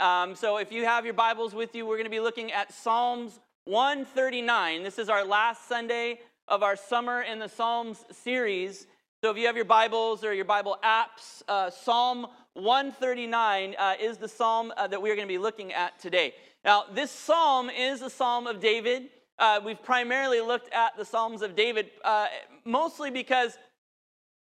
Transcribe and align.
Um, 0.00 0.34
so 0.34 0.56
if 0.56 0.72
you 0.72 0.84
have 0.84 1.04
your 1.04 1.14
Bibles 1.14 1.54
with 1.54 1.72
you, 1.76 1.86
we're 1.86 1.94
going 1.94 2.04
to 2.04 2.10
be 2.10 2.18
looking 2.18 2.50
at 2.50 2.72
Psalms 2.72 3.38
139. 3.66 4.82
This 4.82 4.98
is 4.98 5.08
our 5.08 5.24
last 5.24 5.68
Sunday 5.68 6.18
of 6.48 6.64
our 6.64 6.74
Summer 6.74 7.22
in 7.22 7.38
the 7.38 7.48
Psalms 7.48 8.04
series. 8.10 8.88
So 9.22 9.30
if 9.30 9.36
you 9.36 9.46
have 9.46 9.54
your 9.54 9.64
Bibles 9.64 10.24
or 10.24 10.34
your 10.34 10.46
Bible 10.46 10.78
apps, 10.82 11.42
uh, 11.46 11.70
Psalm 11.70 12.26
139 12.54 13.76
uh, 13.78 13.94
is 14.00 14.16
the 14.16 14.26
psalm 14.26 14.72
uh, 14.76 14.88
that 14.88 15.00
we're 15.00 15.14
going 15.14 15.28
to 15.28 15.32
be 15.32 15.38
looking 15.38 15.72
at 15.72 15.96
today. 16.00 16.34
Now, 16.64 16.86
this 16.92 17.12
psalm 17.12 17.70
is 17.70 18.02
a 18.02 18.10
psalm 18.10 18.48
of 18.48 18.58
David. 18.58 19.10
Uh, 19.38 19.60
we've 19.64 19.82
primarily 19.82 20.40
looked 20.40 20.72
at 20.74 20.96
the 20.96 21.04
Psalms 21.04 21.40
of 21.40 21.54
David, 21.54 21.90
uh, 22.04 22.26
mostly 22.64 23.12
because 23.12 23.56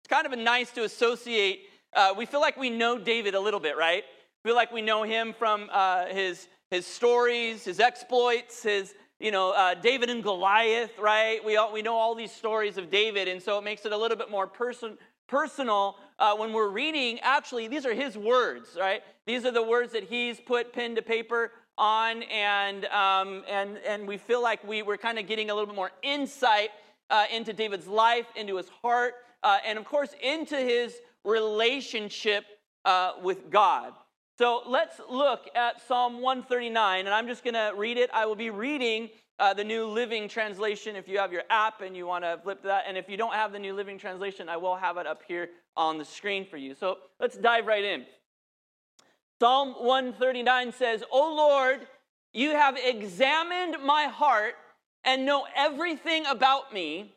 it's 0.02 0.08
kind 0.10 0.32
of 0.32 0.38
nice 0.38 0.70
to 0.74 0.84
associate. 0.84 1.62
Uh, 1.96 2.14
we 2.16 2.28
feel 2.28 2.40
like 2.40 2.56
we 2.56 2.70
know 2.70 3.00
David 3.00 3.34
a 3.34 3.40
little 3.40 3.60
bit, 3.60 3.76
right? 3.76 4.04
Feel 4.44 4.56
like 4.56 4.72
we 4.72 4.82
know 4.82 5.04
him 5.04 5.34
from 5.34 5.70
his, 6.10 6.48
his 6.72 6.86
stories, 6.86 7.66
his 7.66 7.80
exploits, 7.80 8.64
his 8.64 8.94
you 9.20 9.32
know, 9.32 9.52
uh, 9.52 9.74
David 9.74 10.10
and 10.10 10.24
Goliath, 10.24 10.98
right? 10.98 11.44
We, 11.44 11.58
all, 11.58 11.74
we 11.74 11.82
know 11.82 11.96
all 11.96 12.16
these 12.16 12.32
stories 12.32 12.78
of 12.78 12.90
David, 12.90 13.28
and 13.28 13.42
so 13.42 13.58
it 13.58 13.64
makes 13.64 13.86
it 13.86 13.92
a 13.92 13.98
little 13.98 14.16
bit 14.16 14.32
more 14.32 14.48
person, 14.48 14.98
personal 15.28 15.98
uh, 16.20 16.36
when 16.36 16.54
we're 16.54 16.70
reading. 16.70 17.20
Actually, 17.22 17.68
these 17.68 17.86
are 17.86 17.94
his 17.94 18.18
words, 18.18 18.78
right? 18.80 19.02
These 19.28 19.46
are 19.46 19.52
the 19.52 19.64
words 19.64 19.92
that 19.92 20.06
he's 20.06 20.40
put 20.40 20.72
pen 20.72 20.96
to 20.96 21.02
paper 21.02 21.52
on, 21.78 22.24
and, 22.24 22.86
um, 22.86 23.44
and, 23.50 23.78
and 23.86 24.08
we 24.08 24.18
feel 24.18 24.42
like 24.42 24.66
we, 24.66 24.84
we're 24.84 24.98
kind 24.98 25.20
of 25.20 25.28
getting 25.28 25.50
a 25.50 25.54
little 25.54 25.68
bit 25.68 25.76
more 25.76 25.92
insight 26.02 26.70
uh, 27.10 27.26
into 27.34 27.52
David's 27.52 27.88
life, 27.88 28.26
into 28.38 28.56
his 28.56 28.70
heart, 28.82 29.16
uh, 29.44 29.58
and 29.66 29.78
of 29.78 29.84
course, 29.84 30.16
into 30.24 30.56
his 30.56 30.96
relationship 31.26 32.46
uh, 32.86 33.14
with 33.22 33.50
God. 33.50 33.94
So 34.40 34.62
let's 34.66 35.02
look 35.10 35.50
at 35.54 35.86
Psalm 35.86 36.22
139, 36.22 37.08
and 37.08 37.14
I'm 37.14 37.28
just 37.28 37.44
going 37.44 37.56
to 37.56 37.74
read 37.76 37.98
it. 37.98 38.10
I 38.14 38.26
will 38.26 38.38
be 38.38 38.50
reading 38.50 39.10
uh, 39.38 39.54
the 39.54 39.66
New 39.66 39.86
Living 39.88 40.30
Translation 40.30 40.96
if 40.96 41.10
you 41.10 41.18
have 41.18 41.34
your 41.34 41.44
app 41.50 41.82
and 41.82 41.94
you 41.94 42.08
want 42.08 42.24
to 42.24 42.40
flip 42.42 42.64
that. 42.64 42.86
And 42.88 42.98
if 42.98 43.10
you 43.10 43.18
don't 43.18 43.34
have 43.34 43.52
the 43.52 43.60
New 43.60 43.74
Living 43.74 43.98
Translation, 43.98 44.48
I 44.48 44.56
will 44.56 44.78
have 44.78 44.96
it 44.96 45.06
up 45.06 45.24
here 45.28 45.50
on 45.76 45.98
the 45.98 46.06
screen 46.06 46.46
for 46.46 46.56
you. 46.56 46.74
So 46.74 47.00
let's 47.20 47.36
dive 47.36 47.68
right 47.68 47.84
in. 47.84 48.06
Psalm 49.42 49.76
139 49.78 50.72
says, 50.72 51.04
O 51.12 51.36
Lord, 51.36 51.86
you 52.32 52.52
have 52.52 52.78
examined 52.82 53.76
my 53.84 54.06
heart 54.06 54.56
and 55.04 55.26
know 55.26 55.48
everything 55.54 56.26
about 56.26 56.74
me. 56.74 57.14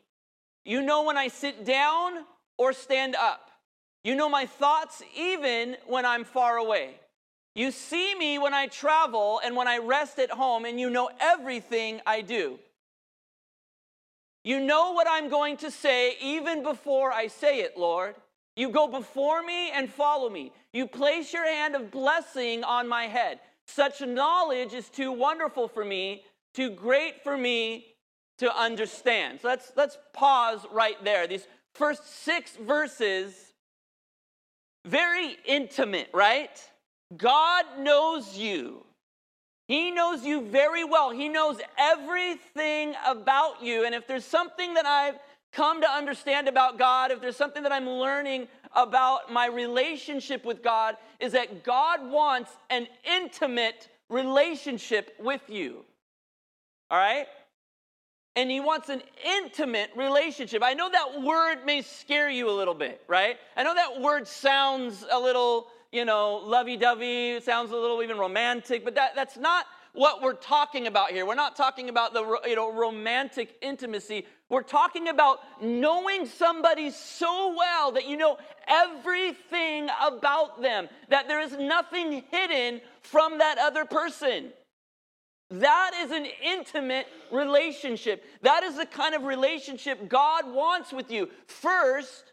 You 0.65 0.81
know 0.81 1.03
when 1.03 1.17
I 1.17 1.29
sit 1.29 1.63
down 1.63 2.25
or 2.57 2.73
stand 2.73 3.15
up. 3.15 3.49
You 4.03 4.13
know 4.13 4.27
my 4.27 4.45
thoughts 4.45 5.01
even 5.15 5.77
when 5.87 6.05
I'm 6.05 6.25
far 6.25 6.57
away. 6.57 6.95
You 7.55 7.71
see 7.71 8.15
me 8.15 8.39
when 8.39 8.53
I 8.53 8.67
travel 8.67 9.39
and 9.43 9.55
when 9.55 9.67
I 9.67 9.77
rest 9.77 10.17
at 10.19 10.31
home, 10.31 10.65
and 10.65 10.79
you 10.79 10.89
know 10.89 11.09
everything 11.19 12.01
I 12.05 12.21
do. 12.21 12.59
You 14.43 14.59
know 14.59 14.91
what 14.91 15.07
I'm 15.09 15.29
going 15.29 15.57
to 15.57 15.71
say 15.71 16.17
even 16.21 16.63
before 16.63 17.11
I 17.11 17.27
say 17.27 17.59
it, 17.59 17.77
Lord. 17.77 18.15
You 18.55 18.69
go 18.69 18.87
before 18.87 19.41
me 19.41 19.71
and 19.71 19.89
follow 19.89 20.29
me. 20.29 20.51
You 20.73 20.87
place 20.87 21.33
your 21.33 21.45
hand 21.45 21.75
of 21.75 21.91
blessing 21.91 22.63
on 22.63 22.87
my 22.87 23.05
head. 23.05 23.39
Such 23.67 24.01
knowledge 24.01 24.73
is 24.73 24.89
too 24.89 25.11
wonderful 25.11 25.67
for 25.67 25.85
me, 25.85 26.23
too 26.53 26.69
great 26.69 27.23
for 27.23 27.37
me 27.37 27.85
to 28.39 28.55
understand. 28.55 29.39
So 29.41 29.47
let's, 29.47 29.71
let's 29.75 29.97
pause 30.11 30.65
right 30.71 31.01
there. 31.03 31.25
These 31.25 31.47
first 31.73 32.23
six 32.23 32.55
verses, 32.57 33.53
very 34.85 35.37
intimate, 35.45 36.09
right? 36.13 36.61
God 37.15 37.65
knows 37.79 38.37
you. 38.37 38.85
He 39.67 39.91
knows 39.91 40.25
you 40.25 40.41
very 40.41 40.83
well. 40.83 41.11
He 41.11 41.29
knows 41.29 41.57
everything 41.77 42.95
about 43.05 43.63
you. 43.63 43.85
And 43.85 43.95
if 43.95 44.07
there's 44.07 44.25
something 44.25 44.73
that 44.73 44.85
I've 44.85 45.15
come 45.53 45.81
to 45.81 45.89
understand 45.89 46.47
about 46.47 46.77
God, 46.77 47.11
if 47.11 47.21
there's 47.21 47.37
something 47.37 47.63
that 47.63 47.71
I'm 47.71 47.87
learning 47.87 48.47
about 48.75 49.31
my 49.31 49.47
relationship 49.47 50.43
with 50.43 50.63
God, 50.63 50.97
is 51.19 51.31
that 51.33 51.63
God 51.63 52.09
wants 52.11 52.51
an 52.69 52.87
intimate 53.03 53.87
relationship 54.09 55.15
with 55.19 55.41
you. 55.47 55.85
All 56.89 56.97
right? 56.97 57.27
And 58.35 58.49
he 58.49 58.59
wants 58.59 58.89
an 58.89 59.01
intimate 59.23 59.91
relationship. 59.95 60.63
I 60.63 60.73
know 60.73 60.89
that 60.89 61.21
word 61.21 61.65
may 61.65 61.83
scare 61.83 62.29
you 62.29 62.49
a 62.49 62.51
little 62.51 62.73
bit, 62.73 63.03
right? 63.07 63.37
I 63.55 63.63
know 63.63 63.75
that 63.75 64.01
word 64.01 64.27
sounds 64.27 65.05
a 65.09 65.19
little 65.19 65.67
you 65.93 66.05
know, 66.05 66.41
lovey 66.43 66.75
dovey, 66.75 67.39
sounds 67.39 67.71
a 67.71 67.75
little 67.75 68.01
even 68.01 68.17
romantic, 68.17 68.83
but 68.83 68.95
that, 68.95 69.11
that's 69.15 69.37
not 69.37 69.67
what 69.93 70.23
we're 70.23 70.33
talking 70.33 70.87
about 70.87 71.11
here. 71.11 71.23
We're 71.23 71.35
not 71.35 71.55
talking 71.55 71.87
about 71.87 72.13
the 72.13 72.39
you 72.47 72.55
know, 72.55 72.73
romantic 72.73 73.57
intimacy. 73.61 74.25
We're 74.49 74.63
talking 74.63 75.07
about 75.07 75.39
knowing 75.61 76.25
somebody 76.25 76.89
so 76.89 77.55
well 77.55 77.91
that 77.91 78.07
you 78.07 78.17
know 78.17 78.37
everything 78.67 79.87
about 80.01 80.63
them, 80.63 80.89
that 81.09 81.27
there 81.27 81.39
is 81.39 81.55
nothing 81.59 82.23
hidden 82.31 82.81
from 83.01 83.37
that 83.37 83.59
other 83.59 83.85
person. 83.85 84.51
That 85.51 85.91
is 85.99 86.09
an 86.09 86.25
intimate 86.43 87.05
relationship. 87.31 88.25
That 88.41 88.63
is 88.63 88.77
the 88.77 88.87
kind 88.87 89.13
of 89.13 89.25
relationship 89.25 90.09
God 90.09 90.51
wants 90.51 90.91
with 90.91 91.11
you. 91.11 91.29
First, 91.45 92.32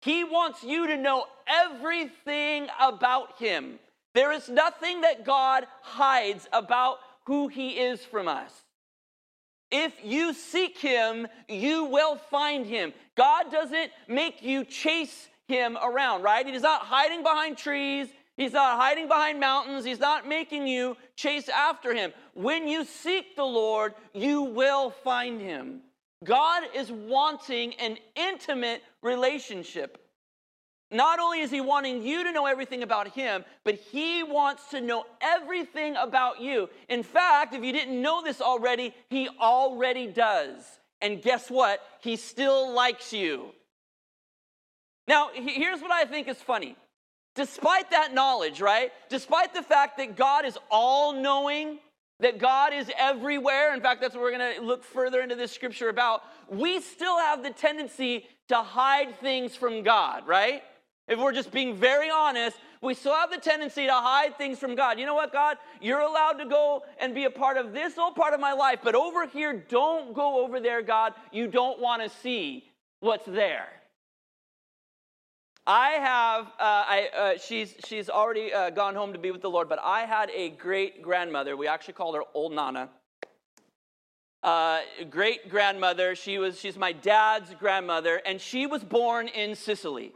he 0.00 0.24
wants 0.24 0.62
you 0.62 0.86
to 0.86 0.96
know 0.96 1.26
everything 1.46 2.68
about 2.80 3.38
Him. 3.38 3.78
There 4.14 4.32
is 4.32 4.48
nothing 4.48 5.02
that 5.02 5.24
God 5.24 5.66
hides 5.82 6.48
about 6.52 6.98
who 7.26 7.48
He 7.48 7.78
is 7.78 8.04
from 8.04 8.26
us. 8.26 8.52
If 9.70 9.92
you 10.02 10.32
seek 10.32 10.78
Him, 10.78 11.28
you 11.48 11.84
will 11.84 12.16
find 12.16 12.66
Him. 12.66 12.92
God 13.16 13.52
doesn't 13.52 13.90
make 14.08 14.42
you 14.42 14.64
chase 14.64 15.28
Him 15.48 15.76
around, 15.80 16.22
right? 16.22 16.46
He's 16.46 16.62
not 16.62 16.82
hiding 16.82 17.22
behind 17.22 17.58
trees. 17.58 18.08
He's 18.36 18.54
not 18.54 18.80
hiding 18.80 19.06
behind 19.06 19.38
mountains. 19.38 19.84
He's 19.84 20.00
not 20.00 20.26
making 20.26 20.66
you 20.66 20.96
chase 21.14 21.48
after 21.50 21.94
Him. 21.94 22.12
When 22.32 22.66
you 22.66 22.86
seek 22.86 23.36
the 23.36 23.44
Lord, 23.44 23.94
you 24.14 24.42
will 24.42 24.90
find 24.90 25.40
Him. 25.40 25.82
God 26.24 26.64
is 26.74 26.92
wanting 26.92 27.74
an 27.74 27.96
intimate 28.14 28.82
relationship. 29.02 29.98
Not 30.90 31.20
only 31.20 31.40
is 31.40 31.50
he 31.50 31.60
wanting 31.60 32.02
you 32.02 32.24
to 32.24 32.32
know 32.32 32.46
everything 32.46 32.82
about 32.82 33.08
him, 33.08 33.44
but 33.64 33.76
he 33.76 34.22
wants 34.22 34.68
to 34.70 34.80
know 34.80 35.04
everything 35.20 35.94
about 35.96 36.40
you. 36.40 36.68
In 36.88 37.02
fact, 37.02 37.54
if 37.54 37.62
you 37.62 37.72
didn't 37.72 38.00
know 38.00 38.22
this 38.22 38.40
already, 38.40 38.94
he 39.08 39.28
already 39.40 40.08
does. 40.08 40.80
And 41.00 41.22
guess 41.22 41.48
what? 41.48 41.80
He 42.00 42.16
still 42.16 42.74
likes 42.74 43.12
you. 43.12 43.52
Now, 45.06 45.30
here's 45.32 45.80
what 45.80 45.92
I 45.92 46.04
think 46.04 46.28
is 46.28 46.38
funny. 46.38 46.76
Despite 47.36 47.92
that 47.92 48.12
knowledge, 48.12 48.60
right? 48.60 48.90
Despite 49.08 49.54
the 49.54 49.62
fact 49.62 49.96
that 49.98 50.16
God 50.16 50.44
is 50.44 50.58
all 50.70 51.12
knowing, 51.12 51.78
that 52.20 52.38
God 52.38 52.72
is 52.72 52.90
everywhere. 52.96 53.74
In 53.74 53.80
fact, 53.80 54.00
that's 54.00 54.14
what 54.14 54.22
we're 54.22 54.36
going 54.36 54.56
to 54.56 54.62
look 54.62 54.84
further 54.84 55.20
into 55.20 55.34
this 55.34 55.52
scripture 55.52 55.88
about. 55.88 56.22
We 56.48 56.80
still 56.80 57.18
have 57.18 57.42
the 57.42 57.50
tendency 57.50 58.26
to 58.48 58.56
hide 58.56 59.18
things 59.20 59.56
from 59.56 59.82
God, 59.82 60.26
right? 60.26 60.62
If 61.08 61.18
we're 61.18 61.32
just 61.32 61.50
being 61.50 61.76
very 61.76 62.10
honest, 62.10 62.56
we 62.82 62.94
still 62.94 63.14
have 63.14 63.30
the 63.30 63.38
tendency 63.38 63.86
to 63.86 63.92
hide 63.92 64.38
things 64.38 64.58
from 64.58 64.74
God. 64.74 64.98
You 64.98 65.06
know 65.06 65.14
what, 65.14 65.32
God? 65.32 65.58
You're 65.80 66.00
allowed 66.00 66.34
to 66.34 66.46
go 66.46 66.82
and 67.00 67.14
be 67.14 67.24
a 67.24 67.30
part 67.30 67.56
of 67.56 67.72
this 67.72 67.96
whole 67.96 68.12
part 68.12 68.32
of 68.32 68.40
my 68.40 68.52
life, 68.52 68.78
but 68.82 68.94
over 68.94 69.26
here, 69.26 69.64
don't 69.68 70.14
go 70.14 70.44
over 70.44 70.60
there, 70.60 70.82
God. 70.82 71.14
You 71.32 71.48
don't 71.48 71.80
want 71.80 72.02
to 72.02 72.08
see 72.08 72.64
what's 73.00 73.26
there. 73.26 73.68
I 75.66 75.90
have, 75.90 76.46
uh, 76.46 76.50
I, 76.58 77.08
uh, 77.16 77.38
she's, 77.38 77.74
she's 77.86 78.08
already 78.08 78.52
uh, 78.52 78.70
gone 78.70 78.94
home 78.94 79.12
to 79.12 79.18
be 79.18 79.30
with 79.30 79.42
the 79.42 79.50
Lord, 79.50 79.68
but 79.68 79.78
I 79.82 80.00
had 80.00 80.30
a 80.30 80.50
great 80.50 81.02
grandmother. 81.02 81.56
We 81.56 81.68
actually 81.68 81.94
called 81.94 82.16
her 82.16 82.22
Old 82.34 82.52
Nana. 82.52 82.88
Uh, 84.42 84.80
great 85.10 85.50
grandmother. 85.50 86.14
She 86.14 86.38
was, 86.38 86.58
she's 86.58 86.78
my 86.78 86.92
dad's 86.92 87.54
grandmother, 87.54 88.22
and 88.24 88.40
she 88.40 88.66
was 88.66 88.82
born 88.82 89.28
in 89.28 89.54
Sicily. 89.54 90.12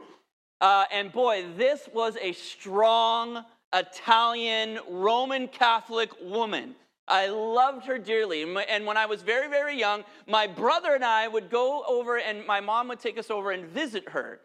Uh, 0.61 0.85
and 0.91 1.11
boy, 1.11 1.45
this 1.55 1.87
was 1.93 2.17
a 2.19 2.33
strong 2.33 3.45
Italian 3.71 4.79
Roman 4.89 5.47
Catholic 5.47 6.09
woman. 6.23 6.75
I 7.07 7.27
loved 7.27 7.85
her 7.85 7.99
dearly. 7.99 8.41
And 8.67 8.85
when 8.85 8.97
I 8.97 9.05
was 9.05 9.21
very, 9.21 9.47
very 9.47 9.77
young, 9.77 10.03
my 10.27 10.47
brother 10.47 10.95
and 10.95 11.05
I 11.05 11.27
would 11.27 11.51
go 11.51 11.83
over, 11.87 12.17
and 12.17 12.47
my 12.47 12.61
mom 12.61 12.87
would 12.87 12.99
take 12.99 13.19
us 13.19 13.29
over 13.29 13.51
and 13.51 13.65
visit 13.65 14.09
her. 14.09 14.39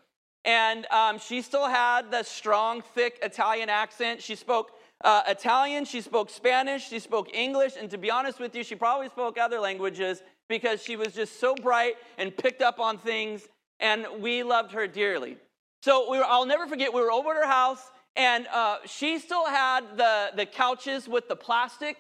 And 0.45 0.87
um, 0.87 1.19
she 1.19 1.43
still 1.43 1.69
had 1.69 2.11
the 2.11 2.23
strong, 2.23 2.83
thick 2.95 3.19
Italian 3.23 3.69
accent. 3.69 4.23
She 4.23 4.35
spoke 4.35 4.73
uh, 5.03 5.23
Italian, 5.29 5.85
she 5.85 6.01
spoke 6.01 6.29
Spanish, 6.29 6.89
she 6.89 6.99
spoke 6.99 7.35
English, 7.35 7.73
and 7.79 7.91
to 7.91 7.97
be 7.97 8.11
honest 8.11 8.39
with 8.39 8.55
you, 8.55 8.63
she 8.63 8.75
probably 8.75 9.09
spoke 9.09 9.39
other 9.39 9.59
languages 9.59 10.23
because 10.49 10.83
she 10.83 10.97
was 10.97 11.15
just 11.15 11.41
so 11.41 11.55
bright 11.55 11.95
and 12.19 12.37
picked 12.37 12.61
up 12.61 12.79
on 12.79 12.99
things, 12.99 13.49
and 13.79 14.07
we 14.19 14.43
loved 14.43 14.73
her 14.73 14.87
dearly. 14.87 15.39
So 15.83 16.11
we 16.11 16.19
were, 16.19 16.25
I'll 16.25 16.45
never 16.45 16.67
forget, 16.67 16.93
we 16.93 17.01
were 17.01 17.13
over 17.13 17.31
at 17.31 17.37
her 17.37 17.47
house, 17.47 17.91
and 18.17 18.47
uh, 18.53 18.79
she 18.85 19.19
still 19.19 19.47
had 19.47 19.97
the, 19.97 20.33
the 20.37 20.45
couches 20.45 21.09
with 21.09 21.29
the 21.29 21.37
plastic. 21.37 21.97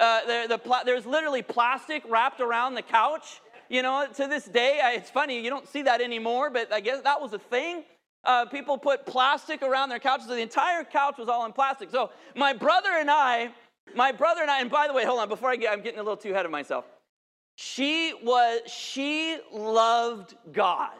Uh, 0.00 0.24
the, 0.26 0.56
the 0.56 0.82
there's 0.84 1.06
literally 1.06 1.42
plastic 1.42 2.02
wrapped 2.08 2.40
around 2.40 2.74
the 2.74 2.82
couch. 2.82 3.40
You 3.70 3.82
know, 3.82 4.04
to 4.16 4.26
this 4.26 4.46
day, 4.46 4.80
I, 4.82 4.94
it's 4.94 5.10
funny, 5.10 5.40
you 5.40 5.48
don't 5.48 5.66
see 5.68 5.82
that 5.82 6.00
anymore, 6.00 6.50
but 6.50 6.72
I 6.72 6.80
guess 6.80 7.00
that 7.02 7.20
was 7.20 7.32
a 7.32 7.38
thing. 7.38 7.84
Uh, 8.24 8.44
people 8.46 8.76
put 8.76 9.06
plastic 9.06 9.62
around 9.62 9.90
their 9.90 10.00
couches. 10.00 10.26
So 10.26 10.34
the 10.34 10.42
entire 10.42 10.82
couch 10.82 11.18
was 11.18 11.28
all 11.28 11.46
in 11.46 11.52
plastic. 11.52 11.88
So 11.90 12.10
my 12.34 12.52
brother 12.52 12.90
and 12.98 13.08
I, 13.08 13.50
my 13.94 14.10
brother 14.10 14.42
and 14.42 14.50
I, 14.50 14.60
and 14.60 14.70
by 14.70 14.88
the 14.88 14.92
way, 14.92 15.04
hold 15.04 15.20
on, 15.20 15.28
before 15.28 15.50
I 15.50 15.56
get, 15.56 15.72
I'm 15.72 15.82
getting 15.82 16.00
a 16.00 16.02
little 16.02 16.16
too 16.16 16.32
ahead 16.32 16.44
of 16.44 16.50
myself. 16.50 16.84
She 17.54 18.12
was, 18.24 18.60
she 18.66 19.38
loved 19.52 20.34
God. 20.50 20.90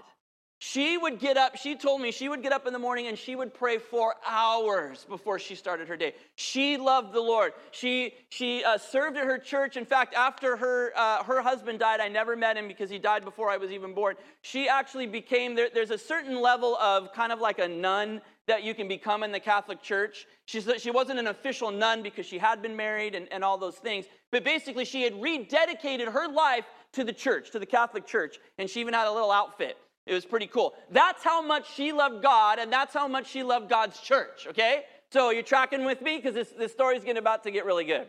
She 0.62 0.98
would 0.98 1.18
get 1.18 1.38
up, 1.38 1.56
she 1.56 1.74
told 1.74 2.02
me 2.02 2.12
she 2.12 2.28
would 2.28 2.42
get 2.42 2.52
up 2.52 2.66
in 2.66 2.74
the 2.74 2.78
morning 2.78 3.06
and 3.06 3.18
she 3.18 3.34
would 3.34 3.54
pray 3.54 3.78
for 3.78 4.14
hours 4.28 5.06
before 5.08 5.38
she 5.38 5.54
started 5.54 5.88
her 5.88 5.96
day. 5.96 6.14
She 6.34 6.76
loved 6.76 7.14
the 7.14 7.20
Lord. 7.20 7.54
She, 7.70 8.12
she 8.28 8.62
uh, 8.62 8.76
served 8.76 9.16
at 9.16 9.24
her 9.24 9.38
church. 9.38 9.78
In 9.78 9.86
fact, 9.86 10.14
after 10.14 10.58
her, 10.58 10.92
uh, 10.94 11.24
her 11.24 11.40
husband 11.40 11.78
died, 11.78 12.00
I 12.00 12.08
never 12.08 12.36
met 12.36 12.58
him 12.58 12.68
because 12.68 12.90
he 12.90 12.98
died 12.98 13.24
before 13.24 13.48
I 13.48 13.56
was 13.56 13.72
even 13.72 13.94
born. 13.94 14.16
She 14.42 14.68
actually 14.68 15.06
became, 15.06 15.54
there, 15.54 15.70
there's 15.72 15.90
a 15.90 15.96
certain 15.96 16.38
level 16.38 16.76
of 16.76 17.10
kind 17.14 17.32
of 17.32 17.40
like 17.40 17.58
a 17.58 17.66
nun 17.66 18.20
that 18.46 18.62
you 18.62 18.74
can 18.74 18.86
become 18.86 19.22
in 19.22 19.32
the 19.32 19.40
Catholic 19.40 19.80
Church. 19.80 20.26
She, 20.44 20.60
she 20.60 20.90
wasn't 20.90 21.20
an 21.20 21.28
official 21.28 21.70
nun 21.70 22.02
because 22.02 22.26
she 22.26 22.36
had 22.36 22.60
been 22.60 22.76
married 22.76 23.14
and, 23.14 23.28
and 23.32 23.42
all 23.42 23.56
those 23.56 23.76
things, 23.76 24.04
but 24.30 24.44
basically 24.44 24.84
she 24.84 25.04
had 25.04 25.14
rededicated 25.14 26.12
her 26.12 26.30
life 26.30 26.66
to 26.92 27.02
the 27.02 27.14
church, 27.14 27.50
to 27.52 27.58
the 27.58 27.64
Catholic 27.64 28.06
Church, 28.06 28.36
and 28.58 28.68
she 28.68 28.80
even 28.80 28.92
had 28.92 29.06
a 29.06 29.10
little 29.10 29.32
outfit. 29.32 29.78
It 30.06 30.14
was 30.14 30.24
pretty 30.24 30.46
cool. 30.46 30.74
That's 30.90 31.22
how 31.22 31.42
much 31.42 31.72
she 31.74 31.92
loved 31.92 32.22
God, 32.22 32.58
and 32.58 32.72
that's 32.72 32.94
how 32.94 33.06
much 33.06 33.30
she 33.30 33.42
loved 33.42 33.68
God's 33.68 34.00
church, 34.00 34.46
okay? 34.48 34.84
So 35.12 35.30
you're 35.30 35.42
tracking 35.42 35.84
with 35.84 36.00
me? 36.02 36.16
Because 36.16 36.34
this, 36.34 36.50
this 36.50 36.72
story's 36.72 37.02
getting 37.02 37.18
about 37.18 37.44
to 37.44 37.50
get 37.50 37.64
really 37.64 37.84
good. 37.84 38.06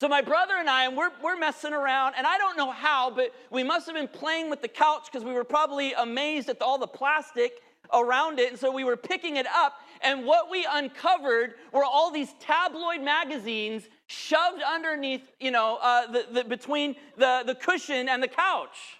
So 0.00 0.08
my 0.08 0.22
brother 0.22 0.54
and 0.58 0.68
I, 0.68 0.86
and 0.86 0.96
we're, 0.96 1.12
we're 1.22 1.38
messing 1.38 1.72
around, 1.72 2.14
and 2.18 2.26
I 2.26 2.36
don't 2.36 2.56
know 2.56 2.72
how, 2.72 3.10
but 3.10 3.32
we 3.50 3.62
must 3.62 3.86
have 3.86 3.94
been 3.94 4.08
playing 4.08 4.50
with 4.50 4.60
the 4.60 4.68
couch 4.68 5.06
because 5.10 5.24
we 5.24 5.32
were 5.32 5.44
probably 5.44 5.92
amazed 5.92 6.48
at 6.48 6.60
all 6.60 6.78
the 6.78 6.86
plastic 6.86 7.52
around 7.92 8.38
it. 8.38 8.50
And 8.50 8.58
so 8.58 8.72
we 8.72 8.84
were 8.84 8.96
picking 8.96 9.36
it 9.36 9.46
up, 9.46 9.74
and 10.02 10.26
what 10.26 10.50
we 10.50 10.66
uncovered 10.70 11.54
were 11.72 11.84
all 11.84 12.10
these 12.10 12.34
tabloid 12.40 13.02
magazines 13.02 13.84
shoved 14.08 14.62
underneath, 14.62 15.22
you 15.38 15.52
know, 15.52 15.78
uh, 15.80 16.10
the, 16.10 16.26
the, 16.32 16.44
between 16.44 16.96
the, 17.16 17.42
the 17.46 17.54
cushion 17.54 18.08
and 18.08 18.22
the 18.22 18.28
couch. 18.28 18.98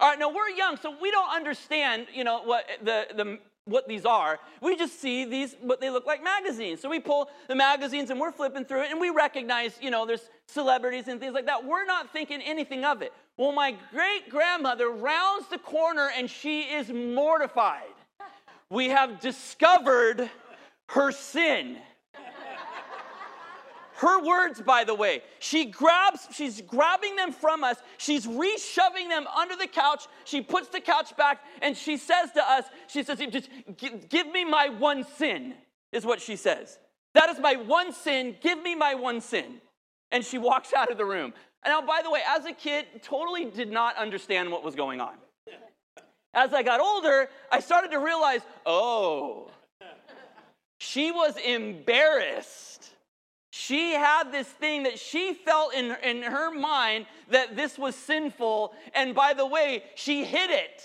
All 0.00 0.08
right, 0.08 0.18
now 0.18 0.30
we're 0.30 0.48
young, 0.48 0.76
so 0.76 0.94
we 1.00 1.10
don't 1.10 1.34
understand, 1.34 2.06
you 2.14 2.22
know, 2.22 2.42
what 2.42 2.64
the, 2.84 3.06
the 3.16 3.38
what 3.68 3.86
these 3.86 4.04
are. 4.04 4.38
We 4.62 4.76
just 4.76 5.00
see 5.00 5.24
these 5.24 5.54
what 5.60 5.80
they 5.80 5.90
look 5.90 6.06
like 6.06 6.22
magazines. 6.24 6.80
So 6.80 6.88
we 6.88 7.00
pull 7.00 7.30
the 7.48 7.54
magazines 7.54 8.10
and 8.10 8.18
we're 8.18 8.32
flipping 8.32 8.64
through 8.64 8.82
it 8.82 8.90
and 8.90 9.00
we 9.00 9.10
recognize, 9.10 9.78
you 9.80 9.90
know, 9.90 10.06
there's 10.06 10.30
celebrities 10.46 11.08
and 11.08 11.20
things 11.20 11.34
like 11.34 11.46
that. 11.46 11.64
We're 11.64 11.84
not 11.84 12.12
thinking 12.12 12.40
anything 12.42 12.84
of 12.84 13.02
it. 13.02 13.12
Well, 13.36 13.52
my 13.52 13.76
great 13.92 14.30
grandmother 14.30 14.88
rounds 14.88 15.48
the 15.48 15.58
corner 15.58 16.10
and 16.16 16.30
she 16.30 16.62
is 16.62 16.88
mortified. 16.88 17.82
We 18.70 18.88
have 18.88 19.20
discovered 19.20 20.30
her 20.88 21.12
sin. 21.12 21.78
Her 23.98 24.22
words, 24.22 24.60
by 24.60 24.84
the 24.84 24.94
way, 24.94 25.22
she 25.40 25.64
grabs, 25.64 26.28
she's 26.30 26.60
grabbing 26.60 27.16
them 27.16 27.32
from 27.32 27.64
us, 27.64 27.78
she's 27.96 28.28
reshoving 28.28 29.08
them 29.08 29.26
under 29.36 29.56
the 29.56 29.66
couch, 29.66 30.06
she 30.24 30.40
puts 30.40 30.68
the 30.68 30.80
couch 30.80 31.16
back, 31.16 31.40
and 31.62 31.76
she 31.76 31.96
says 31.96 32.30
to 32.36 32.48
us, 32.48 32.66
she 32.86 33.02
says, 33.02 33.18
just 33.18 33.50
give 34.08 34.30
me 34.30 34.44
my 34.44 34.68
one 34.68 35.04
sin, 35.16 35.54
is 35.90 36.06
what 36.06 36.20
she 36.20 36.36
says. 36.36 36.78
That 37.14 37.28
is 37.28 37.40
my 37.40 37.56
one 37.56 37.92
sin, 37.92 38.36
give 38.40 38.62
me 38.62 38.76
my 38.76 38.94
one 38.94 39.20
sin. 39.20 39.60
And 40.12 40.24
she 40.24 40.38
walks 40.38 40.72
out 40.72 40.92
of 40.92 40.96
the 40.96 41.04
room. 41.04 41.34
And 41.64 41.72
now, 41.72 41.82
by 41.82 42.00
the 42.04 42.10
way, 42.10 42.20
as 42.24 42.46
a 42.46 42.52
kid, 42.52 42.86
totally 43.02 43.46
did 43.46 43.72
not 43.72 43.96
understand 43.96 44.52
what 44.52 44.62
was 44.62 44.76
going 44.76 45.00
on. 45.00 45.14
As 46.34 46.54
I 46.54 46.62
got 46.62 46.78
older, 46.78 47.30
I 47.50 47.58
started 47.58 47.90
to 47.90 47.98
realize, 47.98 48.42
oh, 48.64 49.50
she 50.78 51.10
was 51.10 51.36
embarrassed 51.44 52.67
she 53.68 53.92
had 53.92 54.32
this 54.32 54.46
thing 54.46 54.84
that 54.84 54.98
she 54.98 55.34
felt 55.34 55.74
in, 55.74 55.94
in 56.02 56.22
her 56.22 56.50
mind 56.50 57.04
that 57.30 57.54
this 57.54 57.76
was 57.76 57.94
sinful. 57.94 58.72
And 58.94 59.14
by 59.14 59.34
the 59.34 59.44
way, 59.44 59.82
she 59.94 60.24
hid 60.24 60.48
it. 60.48 60.82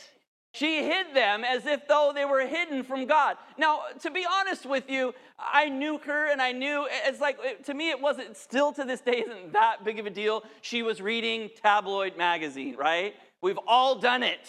She 0.52 0.84
hid 0.84 1.16
them 1.16 1.46
as 1.46 1.66
if 1.66 1.88
though 1.88 2.12
they 2.14 2.26
were 2.26 2.46
hidden 2.46 2.84
from 2.84 3.06
God. 3.06 3.38
Now, 3.58 3.84
to 4.02 4.12
be 4.12 4.26
honest 4.30 4.66
with 4.66 4.90
you, 4.90 5.16
I 5.40 5.70
knew 5.70 5.98
her 6.00 6.30
and 6.30 6.42
I 6.42 6.52
knew 6.52 6.86
it's 7.06 7.22
like, 7.22 7.64
to 7.64 7.74
me, 7.74 7.90
it 7.90 8.02
wasn't, 8.02 8.36
still 8.36 8.74
to 8.74 8.84
this 8.84 9.00
day, 9.00 9.24
isn't 9.26 9.54
that 9.54 9.86
big 9.86 9.98
of 9.98 10.06
a 10.06 10.10
deal. 10.10 10.44
She 10.62 10.84
was 10.84 11.02
reading 11.02 11.52
tabloid 11.62 12.18
magazine, 12.18 12.76
right? 12.76 13.14
We've 13.42 13.60
all 13.66 14.00
done 14.00 14.24
it. 14.24 14.46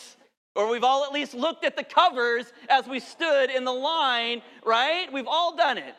Or 0.57 0.69
we've 0.69 0.85
all 0.85 1.05
at 1.05 1.13
least 1.13 1.35
looked 1.35 1.65
at 1.65 1.77
the 1.77 1.85
covers 1.85 2.53
as 2.69 2.87
we 2.87 2.99
stood 2.99 3.51
in 3.51 3.65
the 3.65 3.73
line, 3.73 4.43
right? 4.65 5.13
We've 5.13 5.27
all 5.27 5.57
done 5.57 5.79
it. 5.79 5.95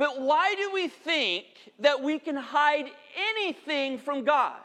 But 0.00 0.18
why 0.18 0.54
do 0.54 0.72
we 0.72 0.88
think 0.88 1.44
that 1.80 2.02
we 2.02 2.18
can 2.18 2.34
hide 2.34 2.86
anything 3.34 3.98
from 3.98 4.24
God? 4.24 4.56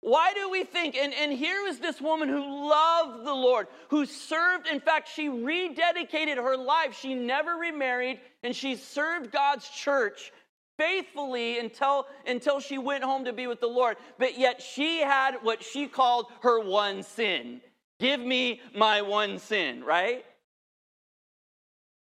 Why 0.00 0.32
do 0.34 0.50
we 0.50 0.64
think? 0.64 0.96
And, 0.96 1.14
and 1.14 1.32
here 1.32 1.64
is 1.68 1.78
this 1.78 2.00
woman 2.00 2.28
who 2.28 2.68
loved 2.68 3.24
the 3.24 3.34
Lord, 3.34 3.68
who 3.88 4.04
served. 4.04 4.66
In 4.66 4.80
fact, 4.80 5.10
she 5.14 5.28
rededicated 5.28 6.42
her 6.42 6.56
life. 6.56 6.98
She 6.98 7.14
never 7.14 7.52
remarried, 7.54 8.18
and 8.42 8.54
she 8.54 8.74
served 8.74 9.30
God's 9.30 9.68
church 9.68 10.32
faithfully 10.76 11.60
until, 11.60 12.08
until 12.26 12.58
she 12.58 12.78
went 12.78 13.04
home 13.04 13.26
to 13.26 13.32
be 13.32 13.46
with 13.46 13.60
the 13.60 13.68
Lord. 13.68 13.96
But 14.18 14.40
yet 14.40 14.60
she 14.60 14.98
had 14.98 15.36
what 15.42 15.62
she 15.62 15.86
called 15.86 16.26
her 16.40 16.58
one 16.58 17.04
sin. 17.04 17.60
Give 18.00 18.18
me 18.18 18.60
my 18.74 19.02
one 19.02 19.38
sin, 19.38 19.84
right? 19.84 20.24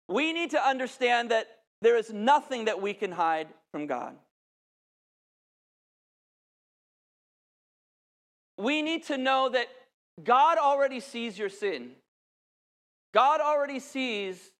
We 0.06 0.32
need 0.32 0.52
to 0.52 0.64
understand 0.64 1.32
that 1.32 1.48
there 1.82 1.96
is 1.96 2.12
nothing 2.12 2.64
that 2.66 2.80
we 2.80 2.94
can 2.94 3.12
hide 3.12 3.48
from 3.70 3.86
God. 3.86 4.14
We 8.56 8.82
need 8.82 9.04
to 9.04 9.16
know 9.16 9.48
that 9.50 9.68
God 10.24 10.58
already 10.58 11.00
sees 11.00 11.38
your 11.38 11.48
sin. 11.48 11.92
God 13.14 13.40
already 13.40 13.78
sees 13.78 14.50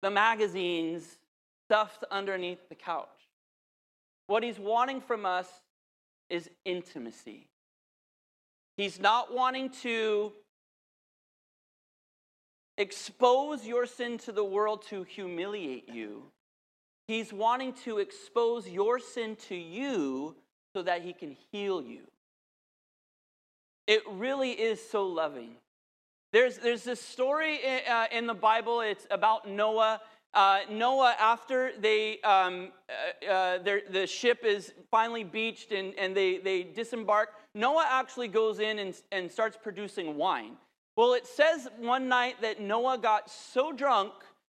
the 0.00 0.10
magazines 0.10 1.18
stuffed 1.66 2.04
underneath 2.10 2.68
the 2.68 2.74
couch. 2.74 3.08
What 4.26 4.42
He's 4.42 4.58
wanting 4.58 5.00
from 5.00 5.26
us 5.26 5.48
is 6.30 6.48
intimacy. 6.64 7.48
He's 8.76 8.98
not 8.98 9.34
wanting 9.34 9.70
to 9.82 10.32
expose 12.78 13.66
your 13.66 13.86
sin 13.86 14.16
to 14.18 14.32
the 14.32 14.42
world 14.42 14.82
to 14.88 15.02
humiliate 15.02 15.88
you. 15.88 16.22
He's 17.08 17.32
wanting 17.32 17.72
to 17.84 17.98
expose 17.98 18.68
your 18.68 18.98
sin 18.98 19.36
to 19.48 19.54
you 19.54 20.36
so 20.74 20.82
that 20.82 21.02
he 21.02 21.12
can 21.12 21.36
heal 21.50 21.82
you. 21.82 22.02
It 23.86 24.02
really 24.08 24.52
is 24.52 24.80
so 24.88 25.06
loving. 25.06 25.56
There's, 26.32 26.58
there's 26.58 26.84
this 26.84 27.00
story 27.00 27.56
in, 27.56 27.80
uh, 27.90 28.06
in 28.10 28.26
the 28.26 28.34
Bible, 28.34 28.80
it's 28.80 29.06
about 29.10 29.48
Noah. 29.48 30.00
Uh, 30.32 30.60
Noah, 30.70 31.14
after 31.20 31.72
they, 31.78 32.20
um, 32.22 32.70
uh, 32.88 33.30
uh 33.30 33.58
the 33.58 34.06
ship 34.06 34.44
is 34.44 34.72
finally 34.90 35.24
beached 35.24 35.72
and, 35.72 35.92
and 35.98 36.16
they, 36.16 36.38
they 36.38 36.62
disembark, 36.62 37.30
Noah 37.54 37.86
actually 37.90 38.28
goes 38.28 38.60
in 38.60 38.78
and, 38.78 38.94
and 39.10 39.30
starts 39.30 39.58
producing 39.60 40.16
wine. 40.16 40.52
Well, 40.96 41.12
it 41.14 41.26
says 41.26 41.68
one 41.78 42.08
night 42.08 42.36
that 42.40 42.60
Noah 42.60 42.96
got 42.96 43.30
so 43.30 43.72
drunk 43.72 44.12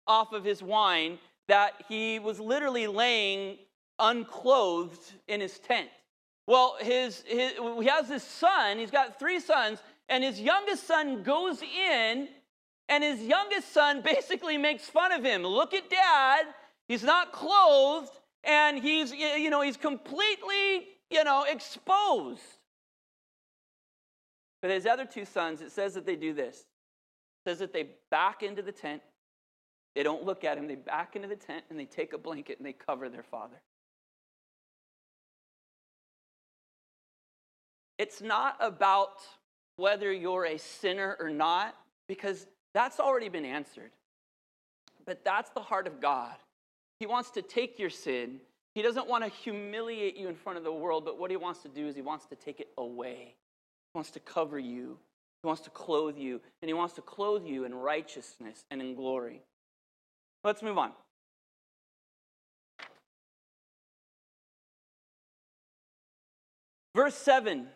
off 0.07 0.33
of 0.33 0.45
his 0.45 0.63
wine 0.63 1.19
that 1.49 1.75
he 1.89 2.19
was 2.19 2.41
literally 2.41 2.87
laying 2.87 3.59
unclothed 3.99 5.13
in 5.29 5.41
his 5.41 5.59
tent. 5.59 5.89
Well, 6.47 6.77
his, 6.81 7.23
his, 7.27 7.53
he 7.55 7.87
has 7.87 8.09
his 8.09 8.23
son, 8.23 8.79
he's 8.79 8.91
got 8.91 9.19
three 9.19 9.41
sons, 9.41 9.81
and 10.09 10.23
his 10.23 10.41
youngest 10.41 10.87
son 10.87 11.23
goes 11.23 11.61
in, 11.63 12.29
and 12.89 13.03
his 13.03 13.21
youngest 13.21 13.73
son 13.73 14.01
basically 14.03 14.57
makes 14.57 14.85
fun 14.85 15.13
of 15.13 15.25
him. 15.25 15.43
Look 15.43 15.75
at 15.75 15.91
dad, 15.91 16.47
he's 16.87 17.03
not 17.03 17.33
clothed, 17.33 18.13
and 18.45 18.79
he's, 18.79 19.13
you 19.13 19.51
know, 19.51 19.61
he's 19.61 19.77
completely, 19.77 20.87
you 21.11 21.25
know, 21.25 21.45
exposed. 21.49 22.43
But 24.63 24.71
his 24.71 24.87
other 24.87 25.05
two 25.05 25.25
sons, 25.25 25.61
it 25.61 25.73
says 25.73 25.95
that 25.95 26.07
they 26.07 26.17
do 26.17 26.33
this. 26.33 26.59
It 26.59 27.51
says 27.51 27.59
that 27.59 27.73
they 27.73 27.91
back 28.11 28.43
into 28.43 28.63
the 28.63 28.73
tent 28.73 29.03
they 29.97 30.03
don't 30.03 30.25
look 30.25 30.45
at 30.45 30.59
him, 30.59 30.69
they 30.69 30.75
back 30.75 31.17
into 31.17 31.27
the 31.27 31.37
tent 31.37 31.65
and 31.71 31.81
they 31.81 31.87
take 31.87 32.13
a 32.13 32.19
blanket 32.19 32.59
and 32.59 32.67
they 32.67 32.75
cover 32.75 33.09
their 33.09 33.23
father. 33.23 33.57
It's 37.99 38.21
not 38.21 38.57
about 38.61 39.23
whether 39.77 40.13
you're 40.13 40.45
a 40.45 40.59
sinner 40.59 41.17
or 41.19 41.31
not, 41.31 41.75
because 42.09 42.47
that's 42.75 43.01
already 43.01 43.31
been 43.31 43.47
answered. 43.47 43.91
But 45.07 45.25
that's 45.25 45.49
the 45.51 45.61
heart 45.61 45.87
of 45.87 45.99
God. 45.99 46.35
He 47.01 47.07
wants 47.07 47.31
to 47.31 47.43
take 47.43 47.79
your 47.79 47.91
sin. 47.91 48.41
He 48.75 48.83
doesn't 48.83 49.09
want 49.09 49.25
to 49.25 49.31
humiliate 49.31 50.19
you 50.19 50.29
in 50.29 50.35
front 50.35 50.59
of 50.59 50.65
the 50.65 50.73
world, 50.73 51.07
but 51.07 51.19
what 51.19 51.31
he 51.31 51.39
wants 51.39 51.63
to 51.63 51.69
do 51.69 51.87
is 51.87 51.97
he 51.97 52.03
wants 52.03 52.27
to 52.27 52.37
take 52.37 52.61
it 52.61 52.69
away. 52.77 53.35
He 53.95 53.97
wants 53.97 54.11
to 54.11 54.21
cover 54.21 54.59
you. 54.59 54.99
He 55.43 55.47
wants 55.47 55.63
to 55.63 55.71
clothe 55.71 56.19
you, 56.19 56.43
and 56.61 56.69
he 56.69 56.75
wants 56.75 56.93
to 56.95 57.03
clothe 57.03 57.47
you 57.47 57.65
in 57.65 57.75
righteousness 57.75 58.67
and 58.71 58.83
in 58.83 58.95
glory. 58.95 59.41
Let's 60.47 60.63
move 60.63 60.79
on. 60.79 60.93
Verse 66.95 67.17
7 67.17 67.67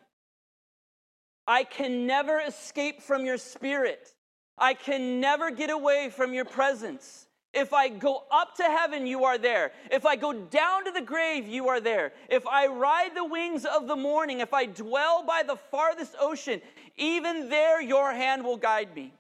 I 1.48 1.64
can 1.64 2.06
never 2.06 2.38
escape 2.38 3.02
from 3.02 3.24
your 3.24 3.38
spirit. 3.38 4.14
I 4.56 4.74
can 4.74 5.18
never 5.18 5.50
get 5.50 5.70
away 5.70 6.10
from 6.10 6.32
your 6.32 6.44
presence. 6.44 7.26
If 7.52 7.72
I 7.72 7.88
go 7.88 8.22
up 8.30 8.54
to 8.58 8.62
heaven, 8.62 9.04
you 9.04 9.24
are 9.24 9.36
there. 9.36 9.72
If 9.90 10.06
I 10.06 10.14
go 10.14 10.32
down 10.32 10.84
to 10.84 10.92
the 10.92 11.00
grave, 11.00 11.48
you 11.48 11.66
are 11.66 11.80
there. 11.80 12.12
If 12.28 12.46
I 12.46 12.68
ride 12.68 13.16
the 13.16 13.24
wings 13.24 13.64
of 13.64 13.88
the 13.88 13.96
morning, 13.96 14.38
if 14.38 14.54
I 14.54 14.66
dwell 14.66 15.24
by 15.26 15.42
the 15.42 15.56
farthest 15.56 16.14
ocean, 16.20 16.62
even 16.96 17.48
there 17.48 17.82
your 17.82 18.12
hand 18.12 18.44
will 18.44 18.56
guide 18.56 18.94
me 18.94 19.12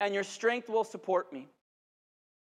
and 0.00 0.12
your 0.12 0.24
strength 0.24 0.68
will 0.68 0.84
support 0.84 1.32
me. 1.32 1.48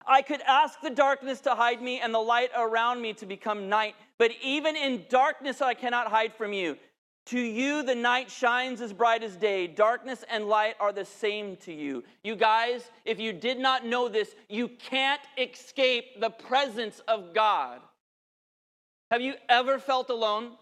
I 0.09 0.23
could 0.23 0.41
ask 0.43 0.81
the 0.81 0.91
darkness 0.91 1.41
to 1.43 1.55
hide 1.55 1.83
me 1.83 2.01
and 2.01 2.15
the 2.15 2.19
light 2.19 2.51
around 2.57 3.03
me 3.03 3.13
to 3.15 3.27
become 3.27 3.69
night, 3.69 3.95
but 4.19 4.33
even 4.43 4.75
in 4.75 5.05
darkness 5.09 5.61
I 5.61 5.75
cannot 5.75 6.09
hide 6.09 6.35
from 6.35 6.53
you. 6.53 6.79
To 7.27 7.39
you, 7.39 7.83
the 7.83 7.95
night 7.95 8.31
shines 8.31 8.81
as 8.81 8.95
bright 8.95 9.23
as 9.23 9.37
day. 9.37 9.67
Darkness 9.67 10.25
and 10.31 10.49
light 10.49 10.77
are 10.81 10.93
the 10.93 11.05
same 11.05 11.57
to 11.57 11.75
you. 11.75 12.03
You 12.25 12.37
guys, 12.37 12.91
if 13.05 13.21
you 13.21 13.35
did 13.35 13.59
not 13.59 13.85
know 13.85 14.09
this, 14.09 14.35
you 14.49 14.69
can't 14.69 15.21
escape 15.37 16.21
the 16.21 16.31
presence 16.31 17.03
of 17.07 17.35
God. 17.35 17.81
Have 19.11 19.21
you 19.21 19.35
ever 19.51 19.79
felt 19.79 20.09
alone? 20.09 20.53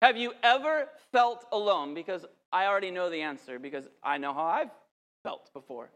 Have 0.00 0.16
you 0.16 0.32
ever 0.42 0.88
felt 1.12 1.46
alone? 1.52 1.94
Because 1.94 2.26
I 2.52 2.66
already 2.66 2.90
know 2.90 3.08
the 3.08 3.22
answer, 3.22 3.60
because 3.60 3.88
I 4.02 4.18
know 4.18 4.34
how 4.34 4.44
I've 4.44 4.70
felt 5.22 5.52
before. 5.52 5.90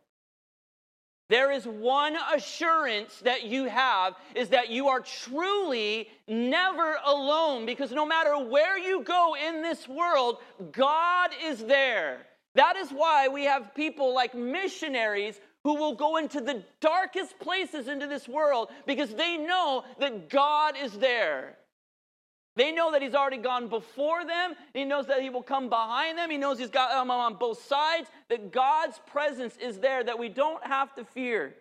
There 1.29 1.51
is 1.51 1.67
one 1.67 2.17
assurance 2.35 3.19
that 3.21 3.45
you 3.45 3.65
have 3.65 4.15
is 4.37 4.51
that 4.51 4.71
you 4.71 4.89
are 4.89 5.01
truly 5.01 6.09
never 6.29 6.99
alone 7.05 7.67
because 7.67 7.91
no 7.91 8.07
matter 8.07 8.39
where 8.39 8.79
you 8.79 9.03
go 9.03 9.35
in 9.35 9.61
this 9.61 9.89
world, 9.89 10.39
God 10.71 11.31
is 11.45 11.65
there. 11.65 12.27
That 12.55 12.77
is 12.77 12.91
why 12.91 13.29
we 13.29 13.45
have 13.45 13.75
people 13.75 14.15
like 14.15 14.35
missionaries 14.35 15.41
who 15.65 15.75
will 15.75 15.97
go 15.97 16.17
into 16.17 16.41
the 16.41 16.63
darkest 16.81 17.39
places 17.41 17.89
into 17.89 18.07
this 18.07 18.29
world 18.29 18.71
because 18.87 19.13
they 19.13 19.37
know 19.37 19.83
that 19.99 20.31
God 20.31 20.75
is 20.81 20.93
there. 20.93 21.59
They 22.57 22.73
know 22.73 22.91
that 22.93 23.03
he's 23.03 23.15
already 23.15 23.37
gone 23.37 23.69
before 23.69 24.25
them. 24.25 24.55
He 24.73 24.85
knows 24.85 25.07
that 25.07 25.21
he 25.21 25.31
will 25.31 25.43
come 25.43 25.69
behind 25.69 26.17
them. 26.17 26.31
He 26.31 26.39
knows 26.39 26.59
he's 26.59 26.71
got 26.71 26.91
them 26.91 27.11
on 27.11 27.35
both 27.35 27.63
sides, 27.65 28.09
that 28.29 28.51
God's 28.51 28.99
presence 29.07 29.57
is 29.59 29.79
there, 29.79 30.03
that 30.03 30.19
we 30.19 30.31
don't 30.31 30.65
have 30.67 30.95
to 30.95 31.05
fear. 31.05 31.55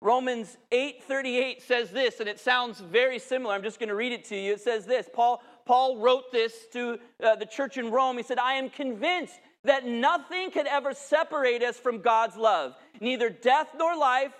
Romans 0.00 0.58
8:38 0.70 1.62
says 1.62 1.90
this 1.90 2.20
and 2.20 2.28
it 2.28 2.38
sounds 2.38 2.78
very 2.78 3.18
similar. 3.18 3.54
I'm 3.54 3.62
just 3.62 3.78
going 3.78 3.88
to 3.88 3.94
read 3.94 4.12
it 4.12 4.24
to 4.26 4.36
you. 4.36 4.52
It 4.52 4.60
says 4.60 4.84
this. 4.84 5.08
Paul 5.10 5.42
Paul 5.64 5.96
wrote 5.96 6.30
this 6.30 6.66
to 6.74 6.98
uh, 7.22 7.36
the 7.36 7.46
church 7.46 7.78
in 7.78 7.90
Rome. 7.90 8.18
He 8.18 8.22
said, 8.22 8.38
"I 8.38 8.54
am 8.54 8.68
convinced 8.68 9.40
that 9.64 9.86
nothing 9.86 10.50
could 10.50 10.66
ever 10.66 10.92
separate 10.92 11.62
us 11.62 11.78
from 11.78 12.02
God's 12.02 12.36
love. 12.36 12.76
Neither 13.00 13.30
death 13.30 13.68
nor 13.78 13.96
life, 13.96 14.32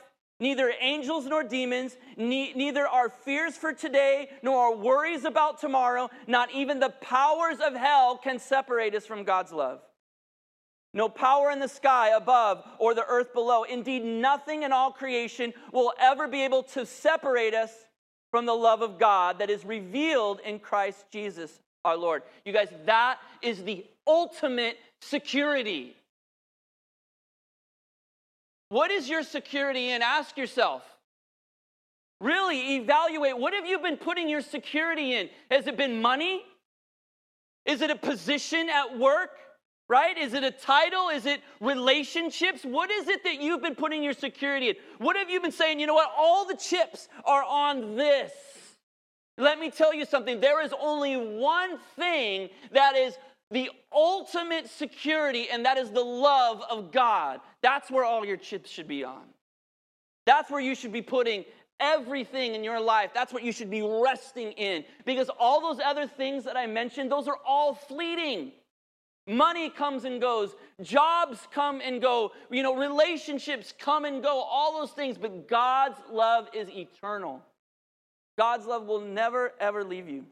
Neither 0.45 0.75
angels 0.79 1.25
nor 1.25 1.43
demons, 1.43 1.97
ne- 2.19 2.53
neither 2.53 2.87
our 2.87 3.09
fears 3.09 3.57
for 3.57 3.73
today 3.73 4.29
nor 4.43 4.65
our 4.65 4.77
worries 4.77 5.25
about 5.25 5.59
tomorrow, 5.59 6.11
not 6.27 6.53
even 6.53 6.81
the 6.81 6.91
powers 7.01 7.61
of 7.65 7.73
hell 7.73 8.19
can 8.19 8.39
separate 8.39 8.95
us 8.95 9.07
from 9.07 9.25
God's 9.25 9.53
love. 9.53 9.81
No 10.93 11.09
power 11.09 11.51
in 11.51 11.61
the 11.61 11.67
sky 11.67 12.11
above 12.11 12.63
or 12.79 12.93
the 12.93 13.07
earth 13.07 13.33
below. 13.33 13.63
Indeed, 13.63 14.05
nothing 14.05 14.65
in 14.65 14.71
all 14.71 14.91
creation 14.91 15.55
will 15.73 15.95
ever 15.99 16.29
be 16.29 16.43
able 16.45 16.65
to 16.75 16.85
separate 16.85 17.55
us 17.55 17.73
from 18.31 18.45
the 18.45 18.53
love 18.53 18.83
of 18.83 18.99
God 18.99 19.39
that 19.39 19.49
is 19.49 19.65
revealed 19.65 20.41
in 20.45 20.59
Christ 20.59 21.07
Jesus 21.11 21.59
our 21.87 21.97
Lord. 21.97 22.23
You 22.45 22.53
guys, 22.53 22.69
that 22.85 23.19
is 23.41 23.65
the 23.65 23.87
ultimate 24.07 24.77
security. 25.01 25.97
What 28.69 28.91
is 28.91 29.09
your 29.09 29.23
security 29.23 29.91
in? 29.91 30.03
Ask 30.03 30.37
yourself. 30.37 30.83
Really 32.21 32.77
evaluate 32.77 33.39
what 33.39 33.53
have 33.53 33.67
you 33.67 33.79
been 33.79 33.97
putting 33.97 34.29
your 34.29 34.41
security 34.41 35.15
in? 35.15 35.29
Has 35.51 35.67
it 35.67 35.77
been 35.77 36.01
money? 36.01 36.43
Is 37.67 37.83
it 37.83 37.91
a 37.91 37.97
position 37.97 38.69
at 38.69 38.99
work? 38.99 39.31
Right? 39.89 40.17
Is 40.17 40.33
it 40.33 40.43
a 40.43 40.51
title? 40.51 41.11
Is 41.11 41.27
it 41.27 41.43
relationships? 41.61 42.63
What 42.63 42.91
is 42.91 43.09
it 43.09 43.23
that 43.25 43.43
you've 43.43 43.61
been 43.61 43.75
putting 43.75 44.03
your 44.03 44.15
security 44.15 44.71
in? 44.71 44.77
What 44.99 45.17
have 45.17 45.29
you 45.29 45.41
been 45.41 45.53
saying? 45.53 45.79
You 45.79 45.87
know 45.87 45.95
what? 45.95 46.11
All 46.17 46.47
the 46.47 46.57
chips 46.57 47.09
are 47.27 47.45
on 47.45 47.97
this. 47.97 48.33
Let 49.37 49.59
me 49.59 49.71
tell 49.71 49.93
you 49.93 50.07
something. 50.07 50.41
There 50.41 50.63
is 50.63 50.73
only 50.81 51.17
one 51.17 51.79
thing 51.97 52.49
that 52.73 52.97
is 52.97 53.15
the 53.51 53.71
ultimate 53.93 54.69
security, 54.69 55.49
and 55.51 55.65
that 55.65 55.79
is 55.79 55.91
the 55.91 56.01
love 56.01 56.63
of 56.71 56.91
God. 56.93 57.41
That's 57.63 57.91
where 57.91 58.05
all 58.05 58.25
your 58.25 58.37
chips 58.37 58.71
should 58.71 58.89
be 58.89 59.05
on. 59.05 59.23
That's 60.27 60.51
where 60.51 60.61
you 60.61 60.75
should 60.75 60.93
be 60.93 61.03
putting 61.03 61.45
everything 61.81 62.55
in 62.55 62.65
your 62.65 62.81
life. 62.81 63.11
That's 63.13 63.33
what 63.33 63.43
you 63.43 63.53
should 63.53 63.71
be 63.71 63.83
resting 63.83 64.53
in. 64.53 64.85
Because 65.05 65.31
all 65.39 65.61
those 65.61 65.83
other 65.85 66.07
things 66.07 66.45
that 66.45 66.57
I 66.57 66.67
mentioned, 66.67 67.11
those 67.11 67.29
are 67.29 67.39
all 67.47 67.75
fleeting. 67.75 68.53
Money 69.27 69.71
comes 69.71 70.05
and 70.05 70.21
goes, 70.21 70.55
jobs 70.83 71.47
come 71.51 71.81
and 71.83 72.01
go, 72.01 72.33
you 72.51 72.63
know, 72.63 72.77
relationships 72.77 73.73
come 73.79 74.05
and 74.05 74.23
go, 74.23 74.41
all 74.41 74.79
those 74.79 74.91
things, 74.91 75.17
but 75.17 75.49
God's 75.49 75.99
love 76.11 76.49
is 76.53 76.69
eternal. 76.69 77.43
God's 78.37 78.67
love 78.67 78.87
will 78.87 79.01
never, 79.01 79.53
ever 79.61 79.83
leave 79.83 80.09
you. 80.09 80.27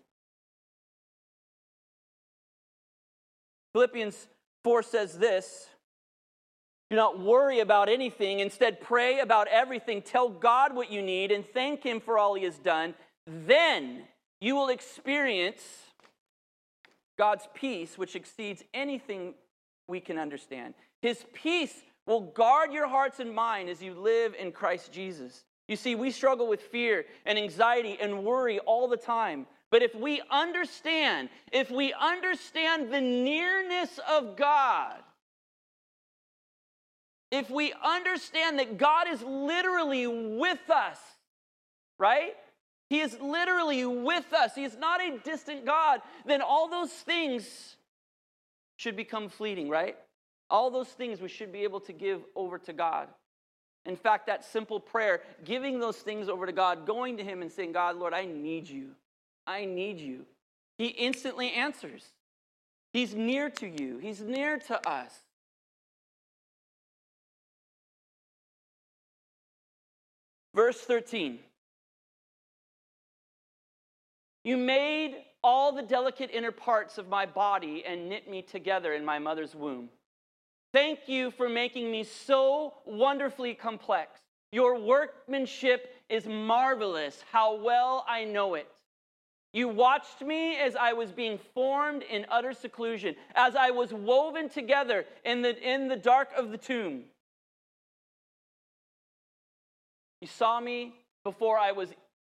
Philippians 3.72 4.28
4 4.64 4.82
says 4.82 5.18
this 5.18 5.68
Do 6.90 6.96
not 6.96 7.20
worry 7.20 7.60
about 7.60 7.88
anything. 7.88 8.40
Instead, 8.40 8.80
pray 8.80 9.20
about 9.20 9.48
everything. 9.48 10.02
Tell 10.02 10.28
God 10.28 10.74
what 10.74 10.90
you 10.90 11.02
need 11.02 11.32
and 11.32 11.44
thank 11.52 11.82
Him 11.82 12.00
for 12.00 12.18
all 12.18 12.34
He 12.34 12.44
has 12.44 12.58
done. 12.58 12.94
Then 13.26 14.02
you 14.40 14.56
will 14.56 14.68
experience 14.68 15.62
God's 17.18 17.48
peace, 17.54 17.96
which 17.96 18.16
exceeds 18.16 18.64
anything 18.74 19.34
we 19.88 20.00
can 20.00 20.18
understand. 20.18 20.74
His 21.00 21.24
peace 21.32 21.82
will 22.06 22.20
guard 22.20 22.72
your 22.72 22.88
hearts 22.88 23.20
and 23.20 23.32
mind 23.32 23.68
as 23.68 23.82
you 23.82 23.94
live 23.94 24.34
in 24.34 24.52
Christ 24.52 24.92
Jesus. 24.92 25.44
You 25.68 25.76
see, 25.76 25.94
we 25.94 26.10
struggle 26.10 26.48
with 26.48 26.60
fear 26.60 27.04
and 27.24 27.38
anxiety 27.38 27.96
and 28.00 28.24
worry 28.24 28.58
all 28.60 28.88
the 28.88 28.96
time. 28.96 29.46
But 29.72 29.82
if 29.82 29.94
we 29.94 30.20
understand, 30.30 31.30
if 31.50 31.70
we 31.70 31.94
understand 31.94 32.92
the 32.92 33.00
nearness 33.00 33.98
of 34.06 34.36
God, 34.36 34.98
if 37.30 37.48
we 37.48 37.72
understand 37.82 38.58
that 38.58 38.76
God 38.76 39.08
is 39.08 39.22
literally 39.22 40.06
with 40.06 40.68
us, 40.68 40.98
right? 41.98 42.34
He 42.90 43.00
is 43.00 43.18
literally 43.18 43.86
with 43.86 44.30
us. 44.34 44.54
He 44.54 44.64
is 44.64 44.76
not 44.76 45.00
a 45.00 45.18
distant 45.24 45.64
God, 45.64 46.02
then 46.26 46.42
all 46.42 46.68
those 46.68 46.90
things 46.90 47.76
should 48.76 48.94
become 48.94 49.30
fleeting, 49.30 49.70
right? 49.70 49.96
All 50.50 50.70
those 50.70 50.88
things 50.88 51.22
we 51.22 51.28
should 51.28 51.50
be 51.50 51.60
able 51.60 51.80
to 51.80 51.94
give 51.94 52.20
over 52.36 52.58
to 52.58 52.74
God. 52.74 53.08
In 53.86 53.96
fact, 53.96 54.26
that 54.26 54.44
simple 54.44 54.80
prayer, 54.80 55.22
giving 55.44 55.80
those 55.80 55.96
things 55.96 56.28
over 56.28 56.44
to 56.44 56.52
God, 56.52 56.86
going 56.86 57.16
to 57.16 57.24
Him 57.24 57.40
and 57.40 57.50
saying, 57.50 57.72
God, 57.72 57.96
Lord, 57.96 58.12
I 58.12 58.26
need 58.26 58.68
you. 58.68 58.90
I 59.46 59.64
need 59.64 59.98
you. 59.98 60.26
He 60.78 60.86
instantly 60.86 61.52
answers. 61.52 62.04
He's 62.92 63.14
near 63.14 63.50
to 63.50 63.66
you, 63.66 63.98
He's 63.98 64.20
near 64.20 64.58
to 64.58 64.88
us. 64.88 65.12
Verse 70.54 70.78
13 70.80 71.38
You 74.44 74.56
made 74.56 75.16
all 75.42 75.72
the 75.72 75.82
delicate 75.82 76.30
inner 76.32 76.52
parts 76.52 76.98
of 76.98 77.08
my 77.08 77.26
body 77.26 77.84
and 77.86 78.08
knit 78.08 78.28
me 78.28 78.42
together 78.42 78.92
in 78.92 79.04
my 79.04 79.18
mother's 79.18 79.54
womb. 79.54 79.88
Thank 80.72 81.00
you 81.06 81.30
for 81.30 81.48
making 81.48 81.90
me 81.90 82.04
so 82.04 82.74
wonderfully 82.86 83.54
complex. 83.54 84.20
Your 84.52 84.78
workmanship 84.78 85.94
is 86.08 86.26
marvelous. 86.26 87.22
How 87.30 87.56
well 87.56 88.04
I 88.08 88.24
know 88.24 88.54
it. 88.54 88.68
You 89.52 89.68
watched 89.68 90.22
me 90.22 90.56
as 90.56 90.76
I 90.76 90.94
was 90.94 91.12
being 91.12 91.38
formed 91.54 92.02
in 92.02 92.24
utter 92.30 92.54
seclusion, 92.54 93.14
as 93.34 93.54
I 93.54 93.70
was 93.70 93.92
woven 93.92 94.48
together 94.48 95.04
in 95.24 95.42
the, 95.42 95.56
in 95.62 95.88
the 95.88 95.96
dark 95.96 96.30
of 96.36 96.50
the 96.50 96.56
tomb. 96.56 97.04
You 100.22 100.28
saw 100.28 100.58
me 100.58 100.94
before 101.24 101.58
I 101.58 101.72
was 101.72 101.90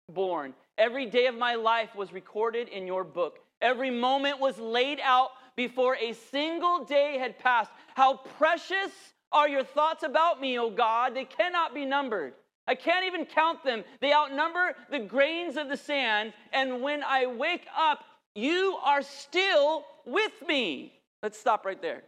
born. 0.08 0.54
Every 0.78 1.06
day 1.06 1.26
of 1.26 1.34
my 1.34 1.56
life 1.56 1.94
was 1.94 2.12
recorded 2.12 2.68
in 2.68 2.86
your 2.86 3.04
book. 3.04 3.40
Every 3.60 3.90
moment 3.90 4.40
was 4.40 4.58
laid 4.58 4.98
out 5.02 5.30
before 5.56 5.96
a 5.96 6.14
single 6.14 6.84
day 6.84 7.18
had 7.18 7.38
passed. 7.38 7.70
How 7.94 8.16
precious 8.38 8.90
are 9.30 9.48
your 9.48 9.64
thoughts 9.64 10.02
about 10.04 10.40
me, 10.40 10.58
O 10.58 10.70
God? 10.70 11.14
They 11.14 11.26
cannot 11.26 11.74
be 11.74 11.84
numbered. 11.84 12.32
I 12.70 12.76
can't 12.76 13.04
even 13.04 13.26
count 13.26 13.64
them. 13.64 13.82
They 14.00 14.12
outnumber 14.12 14.76
the 14.92 15.00
grains 15.00 15.56
of 15.56 15.68
the 15.68 15.76
sand. 15.76 16.32
And 16.52 16.80
when 16.80 17.02
I 17.02 17.26
wake 17.26 17.66
up, 17.76 18.04
you 18.36 18.78
are 18.84 19.02
still 19.02 19.84
with 20.06 20.30
me. 20.46 20.92
Let's 21.20 21.36
stop 21.36 21.66
right 21.66 21.82
there. 21.82 22.04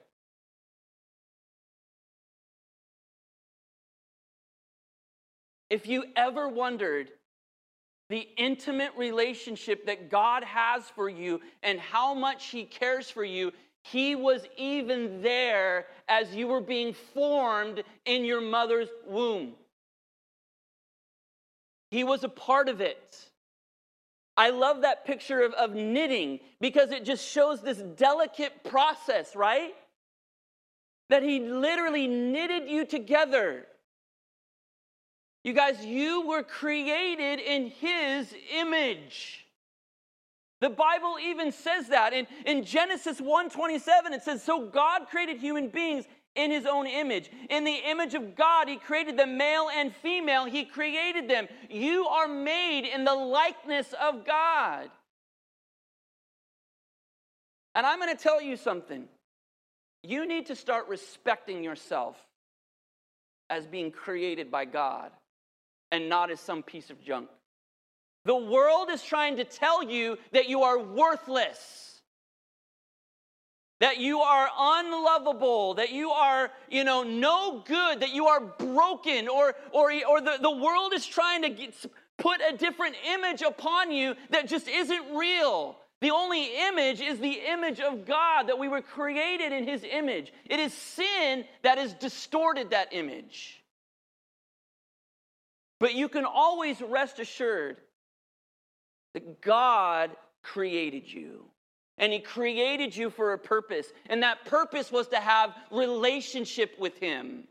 If 5.69 5.88
you 5.88 6.04
ever 6.14 6.49
wondered 6.49 7.11
the 8.09 8.28
intimate 8.37 8.92
relationship 8.97 9.87
that 9.87 10.11
God 10.11 10.45
has 10.45 10.85
for 10.95 11.09
you 11.09 11.40
and 11.64 11.81
how 11.81 12.14
much 12.14 12.50
He 12.50 12.66
cares 12.66 13.11
for 13.11 13.25
you, 13.25 13.50
He 13.83 14.14
was 14.14 14.42
even 14.57 15.23
there 15.23 15.87
as 16.07 16.33
you 16.33 16.47
were 16.47 16.61
being 16.61 16.95
formed 16.95 17.83
in 18.04 18.25
your 18.25 18.40
mother's 18.40 18.90
womb. 19.09 19.54
He 21.92 22.04
was 22.04 22.25
a 22.25 22.28
part 22.28 22.70
of 22.70 22.80
it. 22.80 23.18
I 24.34 24.49
love 24.49 24.80
that 24.80 25.04
picture 25.04 25.42
of, 25.42 25.52
of 25.52 25.75
knitting 25.75 26.40
because 26.58 26.90
it 26.90 27.04
just 27.04 27.28
shows 27.28 27.61
this 27.61 27.76
delicate 27.76 28.64
process, 28.64 29.37
right? 29.37 29.75
That 31.11 31.22
he 31.22 31.40
literally 31.40 32.08
knitted 32.08 32.66
you 32.66 32.87
together. 32.87 33.66
You 35.44 35.52
guys, 35.52 35.84
you 35.84 36.26
were 36.26 36.42
created 36.42 37.40
in 37.40 37.66
his 37.66 38.34
image. 38.56 39.44
The 40.62 40.70
Bible 40.70 41.16
even 41.22 41.52
says 41.52 41.88
that. 41.88 42.14
In, 42.14 42.26
in 42.46 42.64
Genesis 42.64 43.20
1:27, 43.20 44.12
it 44.12 44.22
says, 44.22 44.42
So 44.42 44.64
God 44.64 45.08
created 45.11 45.37
human 45.37 45.68
beings 45.68 46.06
in 46.34 46.50
his 46.50 46.66
own 46.66 46.86
image. 46.86 47.30
In 47.50 47.64
the 47.64 47.76
image 47.88 48.14
of 48.14 48.34
God, 48.34 48.68
he 48.68 48.76
created 48.76 49.16
them 49.16 49.36
male 49.36 49.68
and 49.74 49.94
female. 49.96 50.44
He 50.44 50.64
created 50.64 51.28
them. 51.28 51.48
You 51.68 52.06
are 52.06 52.28
made 52.28 52.86
in 52.86 53.04
the 53.04 53.14
likeness 53.14 53.92
of 54.00 54.24
God. 54.24 54.88
And 57.74 57.86
I'm 57.86 57.98
going 57.98 58.14
to 58.14 58.22
tell 58.22 58.40
you 58.40 58.56
something. 58.56 59.04
You 60.02 60.26
need 60.26 60.46
to 60.46 60.56
start 60.56 60.88
respecting 60.88 61.62
yourself 61.62 62.16
as 63.48 63.66
being 63.66 63.90
created 63.90 64.50
by 64.50 64.64
God 64.64 65.10
and 65.90 66.08
not 66.08 66.30
as 66.30 66.40
some 66.40 66.62
piece 66.62 66.90
of 66.90 67.02
junk. 67.02 67.28
The 68.24 68.36
world 68.36 68.88
is 68.90 69.02
trying 69.02 69.36
to 69.36 69.44
tell 69.44 69.82
you 69.82 70.16
that 70.32 70.48
you 70.48 70.62
are 70.62 70.78
worthless 70.78 71.91
that 73.82 73.98
you 73.98 74.20
are 74.20 74.48
unlovable, 74.56 75.74
that 75.74 75.90
you 75.90 76.12
are, 76.12 76.52
you 76.70 76.84
know, 76.84 77.02
no 77.02 77.64
good, 77.66 77.98
that 77.98 78.14
you 78.14 78.28
are 78.28 78.40
broken, 78.40 79.26
or, 79.26 79.56
or, 79.72 79.92
or 80.08 80.20
the, 80.20 80.38
the 80.40 80.50
world 80.52 80.92
is 80.94 81.04
trying 81.04 81.42
to 81.42 81.48
get, 81.48 81.74
put 82.16 82.40
a 82.48 82.56
different 82.56 82.94
image 83.12 83.42
upon 83.42 83.90
you 83.90 84.14
that 84.30 84.46
just 84.46 84.68
isn't 84.68 85.16
real. 85.16 85.76
The 86.00 86.12
only 86.12 86.48
image 86.68 87.00
is 87.00 87.18
the 87.18 87.40
image 87.50 87.80
of 87.80 88.06
God, 88.06 88.44
that 88.44 88.56
we 88.56 88.68
were 88.68 88.82
created 88.82 89.52
in 89.52 89.66
His 89.66 89.82
image. 89.82 90.32
It 90.48 90.60
is 90.60 90.72
sin 90.72 91.44
that 91.62 91.76
has 91.78 91.92
distorted 91.92 92.70
that 92.70 92.92
image. 92.92 93.64
But 95.80 95.96
you 95.96 96.08
can 96.08 96.24
always 96.24 96.80
rest 96.80 97.18
assured 97.18 97.78
that 99.14 99.42
God 99.42 100.12
created 100.45 101.12
you 101.12 101.47
and 102.02 102.12
he 102.12 102.19
created 102.19 102.97
you 102.97 103.10
for 103.10 103.32
a 103.32 103.38
purpose 103.38 103.86
and 104.10 104.25
that 104.25 104.45
purpose 104.45 104.91
was 104.91 105.06
to 105.06 105.21
have 105.21 105.54
relationship 105.71 106.75
with 106.76 106.99
him. 106.99 107.45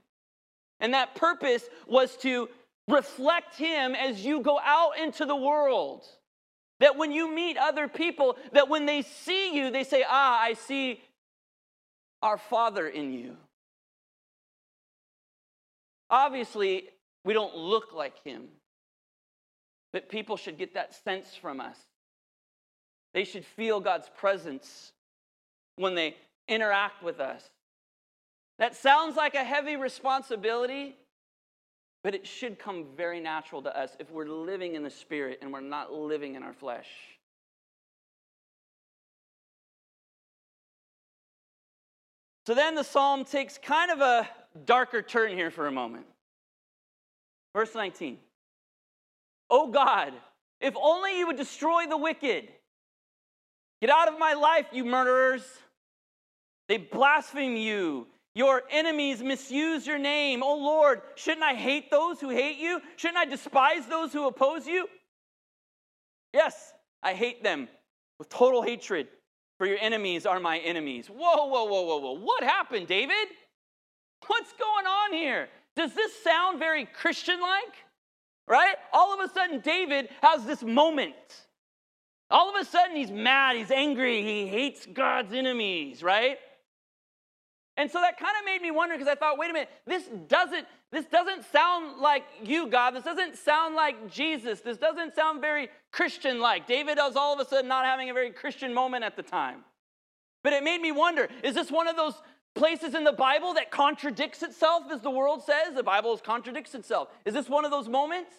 And 0.82 0.94
that 0.94 1.16
purpose 1.16 1.64
was 1.88 2.18
to 2.18 2.50
reflect 2.90 3.56
him 3.56 3.96
as 3.96 4.26
you 4.26 4.42
go 4.42 4.60
out 4.62 5.00
into 5.00 5.26
the 5.26 5.36
world. 5.36 6.04
That 6.82 6.98
when 6.98 7.14
you 7.14 7.34
meet 7.34 7.56
other 7.56 7.88
people 7.88 8.36
that 8.52 8.68
when 8.68 8.86
they 8.86 9.04
see 9.04 9.56
you 9.56 9.72
they 9.72 9.86
say 9.86 10.04
ah 10.06 10.42
i 10.42 10.54
see 10.54 11.00
our 12.22 12.38
father 12.38 12.90
in 12.90 13.14
you. 13.14 13.38
Obviously 16.10 16.90
we 17.24 17.32
don't 17.34 17.56
look 17.56 17.94
like 17.94 18.22
him 18.26 18.50
but 19.94 20.10
people 20.10 20.36
should 20.36 20.58
get 20.58 20.74
that 20.74 20.94
sense 20.94 21.36
from 21.36 21.62
us 21.62 21.78
they 23.14 23.24
should 23.24 23.46
feel 23.46 23.80
God's 23.80 24.10
presence 24.18 24.94
when 25.76 25.96
they 25.96 26.16
interact 26.48 27.04
with 27.04 27.20
us. 27.20 27.50
That 28.60 28.76
sounds 28.76 29.16
like 29.16 29.36
a 29.36 29.44
heavy 29.44 29.76
responsibility, 29.76 30.96
but 32.04 32.14
it 32.14 32.28
should 32.28 32.60
come 32.60 32.86
very 32.96 33.20
natural 33.20 33.62
to 33.64 33.78
us 33.78 33.96
if 34.00 34.12
we're 34.12 34.28
living 34.28 34.76
in 34.76 34.84
the 34.84 34.90
Spirit 34.90 35.40
and 35.42 35.52
we're 35.52 35.62
not 35.62 35.92
living 35.92 36.36
in 36.36 36.44
our 36.44 36.54
flesh. 36.54 36.88
So 42.46 42.56
then 42.56 42.76
the 42.76 42.84
psalm 42.84 43.24
takes 43.24 43.58
kind 43.58 43.92
of 43.92 44.02
a 44.02 44.28
darker 44.66 45.02
turn 45.02 45.32
here 45.32 45.52
for 45.52 45.68
a 45.68 45.72
moment. 45.72 46.06
Verse 47.56 47.74
19. 47.76 48.18
Oh 49.50 49.68
God, 49.68 50.14
if 50.60 50.74
only 50.82 51.18
you 51.18 51.28
would 51.28 51.38
destroy 51.38 51.86
the 51.88 51.98
wicked 51.98 52.50
Get 53.82 53.90
out 53.90 54.08
of 54.08 54.20
my 54.20 54.34
life, 54.34 54.68
you 54.72 54.86
murderers. 54.86 55.44
They 56.68 56.78
blaspheme 56.78 57.58
you. 57.58 58.08
Your 58.34 58.62
enemies 58.70 59.22
misuse 59.22 59.86
your 59.86 59.98
name. 59.98 60.42
Oh 60.42 60.56
Lord, 60.56 61.02
shouldn't 61.16 61.44
I 61.44 61.54
hate 61.54 61.92
those 61.92 62.22
who 62.22 62.30
hate 62.30 62.58
you? 62.58 62.80
Shouldn't 62.96 63.18
I 63.18 63.26
despise 63.26 63.88
those 63.88 64.14
who 64.14 64.28
oppose 64.28 64.68
you? 64.68 64.88
Yes, 66.34 66.72
I 67.04 67.14
hate 67.14 67.44
them 67.44 67.68
with 68.20 68.30
total 68.30 68.62
hatred, 68.62 69.08
for 69.58 69.66
your 69.66 69.80
enemies 69.82 70.26
are 70.26 70.40
my 70.40 70.60
enemies. 70.60 71.08
Whoa, 71.08 71.48
whoa, 71.48 71.66
whoa, 71.66 71.82
whoa, 71.82 71.98
whoa. 71.98 72.20
What 72.20 72.44
happened, 72.44 72.88
David? 72.88 73.28
What's 74.28 74.54
going 74.54 74.86
on 74.86 75.14
here? 75.14 75.50
Does 75.76 75.94
this 75.94 76.12
sound 76.24 76.60
very 76.60 76.86
Christian 76.86 77.42
like? 77.42 77.74
Right? 78.48 78.76
All 78.94 79.14
of 79.14 79.20
a 79.20 79.34
sudden, 79.34 79.60
David 79.60 80.10
has 80.22 80.46
this 80.46 80.64
moment 80.64 81.16
all 82.32 82.50
of 82.50 82.62
a 82.62 82.66
sudden, 82.66 82.96
he's 82.96 83.12
mad, 83.12 83.56
he's 83.56 83.72
angry, 83.72 84.24
he 84.24 84.48
hates 84.48 84.86
God's 84.86 85.34
enemies, 85.34 86.02
right? 86.02 86.38
And 87.78 87.90
so 87.90 88.00
that 88.02 88.20
kind 88.20 88.34
of 88.40 88.46
made 88.46 88.62
me 88.62 88.72
wonder 88.72 88.96
because 88.96 89.08
I 89.08 89.16
thought, 89.16 89.38
wait 89.38 89.50
a 89.50 89.54
minute, 89.54 89.70
this 89.86 90.04
doesn't 90.28 90.68
this 90.92 91.06
doesn't 91.06 91.46
sound 91.52 92.02
like 92.02 92.26
you, 92.44 92.68
God. 92.68 92.92
This 92.92 93.06
doesn't 93.06 93.38
sound 93.38 93.76
like 93.76 94.12
Jesus. 94.12 94.60
This 94.60 94.78
doesn't 94.78 95.16
sound 95.16 95.40
very 95.40 95.70
Christian 95.92 96.42
like. 96.42 96.68
David 96.68 96.98
was 96.98 97.16
all 97.16 97.34
of 97.34 97.40
a 97.40 97.46
sudden 97.46 97.70
not 97.70 97.86
having 97.86 98.10
a 98.10 98.14
very 98.14 98.30
Christian 98.32 98.74
moment 98.74 99.06
at 99.06 99.16
the 99.16 99.24
time. 99.24 99.64
But 100.44 100.52
it 100.52 100.64
made 100.64 100.82
me 100.82 100.92
wonder, 100.92 101.30
is 101.44 101.56
this 101.56 101.72
one 101.72 101.88
of 101.88 101.96
those 101.96 102.22
places 102.56 102.94
in 102.94 103.06
the 103.06 103.14
Bible 103.14 103.54
that 103.54 103.72
contradicts 103.72 104.44
itself 104.44 104.92
as 104.92 105.00
the 105.00 105.10
world 105.10 105.44
says? 105.44 105.76
The 105.76 105.84
Bible 105.84 106.18
contradicts 106.18 106.76
itself. 106.76 107.08
Is 107.24 107.34
this 107.34 107.48
one 107.48 107.64
of 107.64 107.72
those 107.72 107.88
moments? 107.88 108.36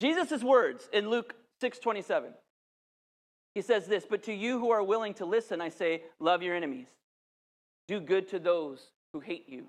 Jesus' 0.00 0.42
words 0.42 0.88
in 0.92 1.08
Luke 1.10 1.34
6 1.60 1.78
27. 1.78 2.32
He 3.54 3.62
says 3.62 3.86
this, 3.86 4.06
but 4.08 4.22
to 4.24 4.32
you 4.32 4.58
who 4.60 4.70
are 4.70 4.82
willing 4.82 5.14
to 5.14 5.24
listen, 5.24 5.60
I 5.60 5.70
say, 5.70 6.02
love 6.20 6.42
your 6.42 6.54
enemies. 6.54 6.86
Do 7.88 8.00
good 8.00 8.28
to 8.28 8.38
those 8.38 8.80
who 9.12 9.20
hate 9.20 9.48
you. 9.48 9.66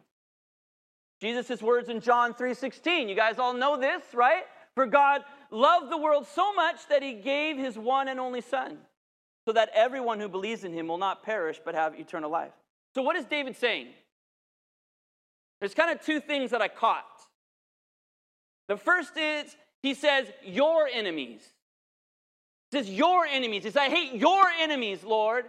Jesus' 1.20 1.62
words 1.62 1.90
in 1.90 2.02
John 2.02 2.34
3:16. 2.34 3.08
You 3.08 3.16
guys 3.16 3.40
all 3.40 3.54
know 3.54 3.78
this, 3.78 4.04
right? 4.14 4.44
For 4.76 4.86
God 4.86 5.24
loved 5.52 5.92
the 5.92 5.98
world 5.98 6.26
so 6.28 6.54
much 6.54 6.88
that 6.88 7.04
he 7.04 7.14
gave 7.14 7.58
his 7.58 7.78
one 7.78 8.08
and 8.08 8.20
only 8.20 8.42
son, 8.42 8.80
so 9.46 9.54
that 9.54 9.70
everyone 9.74 10.20
who 10.20 10.30
believes 10.30 10.64
in 10.64 10.74
him 10.74 10.88
will 10.88 10.98
not 10.98 11.24
perish 11.24 11.60
but 11.64 11.76
have 11.76 12.00
eternal 12.00 12.30
life. 12.30 12.54
So 12.96 13.02
what 13.02 13.16
is 13.16 13.26
David 13.26 13.56
saying? 13.56 13.90
There's 15.60 15.76
kind 15.76 15.92
of 15.92 16.04
two 16.04 16.20
things 16.20 16.52
that 16.52 16.62
I 16.62 16.68
caught. 16.68 17.06
The 18.68 18.78
first 18.78 19.16
is 19.18 19.56
he 19.82 19.94
says, 19.94 20.28
Your 20.44 20.88
enemies. 20.88 21.42
He 22.70 22.78
says, 22.78 22.90
Your 22.90 23.26
enemies. 23.26 23.64
He 23.64 23.70
says, 23.70 23.78
I 23.78 23.90
hate 23.90 24.14
your 24.14 24.46
enemies, 24.60 25.04
Lord. 25.04 25.46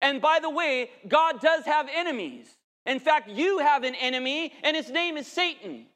And 0.00 0.20
by 0.20 0.40
the 0.40 0.50
way, 0.50 0.90
God 1.08 1.40
does 1.40 1.64
have 1.64 1.88
enemies. 1.94 2.46
In 2.84 2.98
fact, 2.98 3.28
you 3.28 3.58
have 3.58 3.84
an 3.84 3.94
enemy, 3.94 4.52
and 4.64 4.76
his 4.76 4.90
name 4.90 5.16
is 5.16 5.26
Satan. 5.26 5.86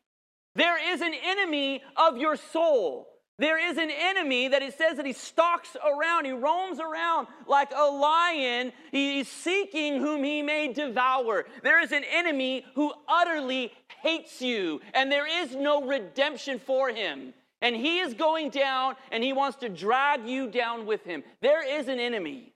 There 0.55 0.93
is 0.93 1.01
an 1.01 1.13
enemy 1.13 1.83
of 1.97 2.17
your 2.17 2.37
soul. 2.37 3.09
There 3.39 3.59
is 3.59 3.77
an 3.77 3.91
enemy 3.91 4.49
that 4.49 4.63
it 4.63 4.79
says 4.79 4.97
that 4.97 5.05
he 5.05 5.13
stalks 5.13 5.77
around, 5.77 6.25
he 6.25 6.33
roams 6.33 6.81
around 6.81 7.27
like 7.47 7.71
a 7.77 7.85
lion. 7.85 8.73
He's 8.91 9.29
seeking 9.29 10.01
whom 10.01 10.25
he 10.25 10.41
may 10.41 10.73
devour. 10.73 11.45
There 11.63 11.83
is 11.83 11.93
an 11.93 12.05
enemy 12.11 12.65
who 12.75 12.95
utterly 13.07 13.73
hates 14.01 14.41
you, 14.41 14.81
and 14.95 15.13
there 15.13 15.27
is 15.27 15.55
no 15.55 15.85
redemption 15.85 16.59
for 16.59 16.89
him. 16.89 17.35
And 17.61 17.77
he 17.77 17.99
is 17.99 18.15
going 18.15 18.51
down 18.51 18.97
and 19.11 19.25
he 19.25 19.33
wants 19.33 19.59
to 19.59 19.69
drag 19.69 20.27
you 20.27 20.49
down 20.49 20.87
with 20.87 21.05
him. 21.05 21.23
There 21.41 21.67
is 21.67 21.89
an 21.89 21.99
enemy. 21.99 22.53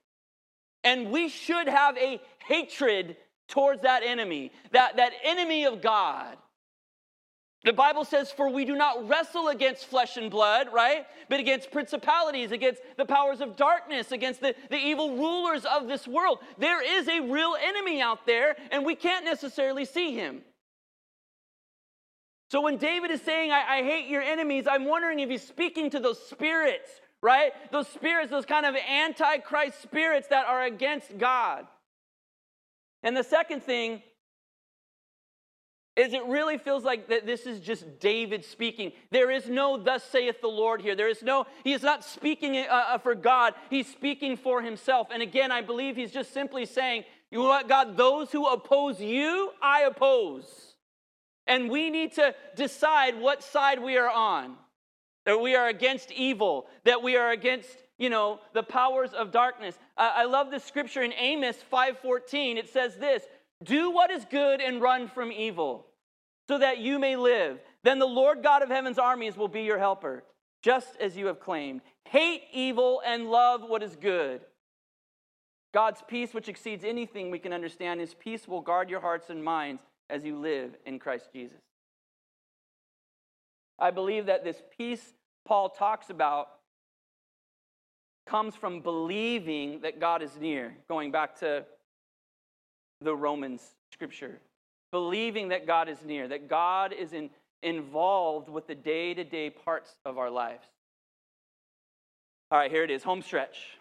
And 0.84 1.10
we 1.10 1.28
should 1.28 1.68
have 1.68 1.96
a 1.96 2.20
hatred 2.46 3.16
towards 3.48 3.82
that 3.82 4.02
enemy, 4.02 4.52
that, 4.72 4.96
that 4.96 5.12
enemy 5.24 5.64
of 5.64 5.82
God. 5.82 6.36
The 7.64 7.72
Bible 7.74 8.04
says, 8.04 8.30
For 8.30 8.48
we 8.48 8.64
do 8.64 8.74
not 8.74 9.08
wrestle 9.08 9.48
against 9.48 9.86
flesh 9.86 10.16
and 10.16 10.30
blood, 10.30 10.68
right? 10.72 11.04
But 11.28 11.40
against 11.40 11.70
principalities, 11.70 12.52
against 12.52 12.80
the 12.96 13.04
powers 13.04 13.40
of 13.40 13.56
darkness, 13.56 14.12
against 14.12 14.40
the, 14.40 14.54
the 14.70 14.78
evil 14.78 15.16
rulers 15.16 15.66
of 15.66 15.86
this 15.86 16.08
world. 16.08 16.38
There 16.58 16.82
is 16.82 17.06
a 17.08 17.20
real 17.20 17.54
enemy 17.62 18.00
out 18.00 18.24
there, 18.24 18.56
and 18.70 18.84
we 18.84 18.94
can't 18.94 19.26
necessarily 19.26 19.84
see 19.84 20.14
him. 20.14 20.40
So 22.50 22.62
when 22.62 22.78
David 22.78 23.10
is 23.10 23.20
saying, 23.20 23.52
I, 23.52 23.78
I 23.78 23.82
hate 23.82 24.08
your 24.08 24.22
enemies, 24.22 24.66
I'm 24.68 24.86
wondering 24.86 25.20
if 25.20 25.28
he's 25.28 25.46
speaking 25.46 25.90
to 25.90 26.00
those 26.00 26.18
spirits, 26.18 26.90
right? 27.22 27.52
Those 27.70 27.88
spirits, 27.88 28.30
those 28.30 28.46
kind 28.46 28.64
of 28.64 28.74
antichrist 28.74 29.82
spirits 29.82 30.28
that 30.28 30.46
are 30.46 30.64
against 30.64 31.16
God. 31.18 31.66
And 33.02 33.16
the 33.16 33.22
second 33.22 33.62
thing 33.62 34.02
is 36.00 36.14
it 36.14 36.24
really 36.24 36.56
feels 36.56 36.84
like 36.84 37.08
that 37.08 37.26
this 37.26 37.46
is 37.46 37.60
just 37.60 38.00
David 38.00 38.44
speaking. 38.44 38.92
There 39.10 39.30
is 39.30 39.48
no 39.48 39.76
thus 39.76 40.02
saith 40.02 40.40
the 40.40 40.48
Lord 40.48 40.80
here. 40.80 40.94
There 40.94 41.08
is 41.08 41.22
no, 41.22 41.46
he 41.62 41.72
is 41.72 41.82
not 41.82 42.04
speaking 42.04 42.56
uh, 42.56 42.68
uh, 42.70 42.98
for 42.98 43.14
God, 43.14 43.54
he's 43.68 43.86
speaking 43.86 44.36
for 44.36 44.62
himself. 44.62 45.08
And 45.12 45.22
again, 45.22 45.52
I 45.52 45.60
believe 45.60 45.96
he's 45.96 46.12
just 46.12 46.32
simply 46.32 46.64
saying, 46.64 47.04
You 47.30 47.38
know 47.38 47.44
what, 47.44 47.68
God, 47.68 47.96
those 47.96 48.32
who 48.32 48.46
oppose 48.46 49.00
you, 49.00 49.50
I 49.60 49.82
oppose. 49.82 50.74
And 51.46 51.68
we 51.68 51.90
need 51.90 52.12
to 52.14 52.34
decide 52.56 53.20
what 53.20 53.42
side 53.42 53.82
we 53.82 53.98
are 53.98 54.10
on. 54.10 54.56
That 55.26 55.40
we 55.40 55.54
are 55.54 55.68
against 55.68 56.10
evil, 56.12 56.66
that 56.84 57.02
we 57.02 57.16
are 57.16 57.30
against 57.30 57.68
you 57.98 58.08
know 58.08 58.40
the 58.54 58.62
powers 58.62 59.12
of 59.12 59.30
darkness 59.30 59.78
i, 59.94 60.22
I 60.22 60.24
love 60.24 60.50
this 60.50 60.64
scripture 60.64 61.02
in 61.02 61.12
amos 61.12 61.58
5.14 61.70 62.56
it 62.56 62.70
says 62.70 62.96
this 62.96 63.24
do 63.62 63.90
what 63.90 64.10
is 64.10 64.24
good 64.24 64.60
and 64.60 64.80
run 64.80 65.08
from 65.08 65.30
evil, 65.30 65.86
so 66.50 66.58
that 66.58 66.78
you 66.78 66.98
may 66.98 67.14
live. 67.14 67.60
Then 67.84 68.00
the 68.00 68.06
Lord 68.06 68.42
God 68.42 68.62
of 68.62 68.70
heaven's 68.70 68.98
armies 68.98 69.36
will 69.36 69.46
be 69.46 69.62
your 69.62 69.78
helper, 69.78 70.24
just 70.62 70.96
as 70.96 71.16
you 71.16 71.26
have 71.26 71.38
claimed. 71.38 71.80
Hate 72.08 72.42
evil 72.52 73.00
and 73.06 73.30
love 73.30 73.62
what 73.62 73.84
is 73.84 73.94
good. 73.94 74.40
God's 75.72 76.02
peace, 76.08 76.34
which 76.34 76.48
exceeds 76.48 76.82
anything 76.82 77.30
we 77.30 77.38
can 77.38 77.52
understand, 77.52 78.00
his 78.00 78.14
peace 78.14 78.48
will 78.48 78.62
guard 78.62 78.90
your 78.90 78.98
hearts 78.98 79.30
and 79.30 79.44
minds 79.44 79.80
as 80.10 80.24
you 80.24 80.40
live 80.40 80.74
in 80.84 80.98
Christ 80.98 81.28
Jesus. 81.32 81.60
I 83.78 83.92
believe 83.92 84.26
that 84.26 84.42
this 84.42 84.60
peace 84.76 85.14
Paul 85.46 85.68
talks 85.68 86.10
about 86.10 86.48
comes 88.26 88.56
from 88.56 88.80
believing 88.80 89.82
that 89.82 90.00
God 90.00 90.20
is 90.20 90.36
near, 90.36 90.74
going 90.88 91.12
back 91.12 91.38
to 91.38 91.64
the 93.00 93.14
Romans 93.14 93.62
scripture, 93.92 94.40
believing 94.92 95.48
that 95.48 95.66
God 95.66 95.88
is 95.88 95.98
near, 96.04 96.28
that 96.28 96.48
God 96.48 96.92
is 96.92 97.12
in, 97.12 97.30
involved 97.62 98.48
with 98.48 98.66
the 98.66 98.74
day 98.74 99.14
to 99.14 99.24
day 99.24 99.50
parts 99.50 99.96
of 100.04 100.18
our 100.18 100.30
lives. 100.30 100.66
All 102.50 102.58
right, 102.58 102.70
here 102.70 102.82
it 102.82 102.90
is 102.90 103.02
home 103.02 103.22
stretch. 103.22 103.78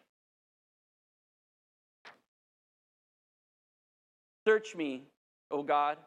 Search 4.45 4.75
me, 4.75 5.03
O 5.51 5.63
God, 5.63 5.97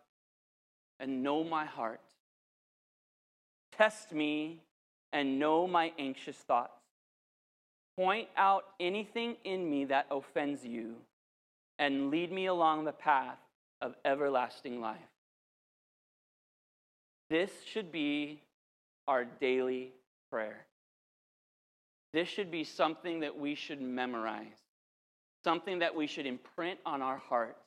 and 1.01 1.23
know 1.23 1.43
my 1.43 1.65
heart. 1.65 2.01
Test 3.77 4.13
me 4.13 4.61
and 5.13 5.39
know 5.39 5.67
my 5.67 5.93
anxious 5.99 6.37
thoughts. 6.37 6.79
Point 7.97 8.29
out 8.37 8.65
anything 8.81 9.37
in 9.45 9.69
me 9.69 9.85
that 9.87 10.07
offends 10.11 10.65
you 10.65 10.95
and 11.79 12.11
lead 12.11 12.33
me 12.33 12.47
along 12.47 12.85
the 12.85 12.93
path 12.93 13.39
of 13.83 13.97
everlasting 14.05 14.81
life. 14.81 14.99
This 17.29 17.51
should 17.67 17.91
be 17.91 18.41
our 19.09 19.25
daily 19.25 19.93
prayer. 20.31 20.65
This 22.13 22.29
should 22.29 22.51
be 22.51 22.63
something 22.63 23.21
that 23.21 23.37
we 23.37 23.55
should 23.55 23.81
memorize, 23.81 24.47
something 25.43 25.81
that 25.81 25.95
we 25.95 26.07
should 26.07 26.27
imprint 26.27 26.79
on 26.87 27.03
our 27.03 27.17
hearts. 27.17 27.59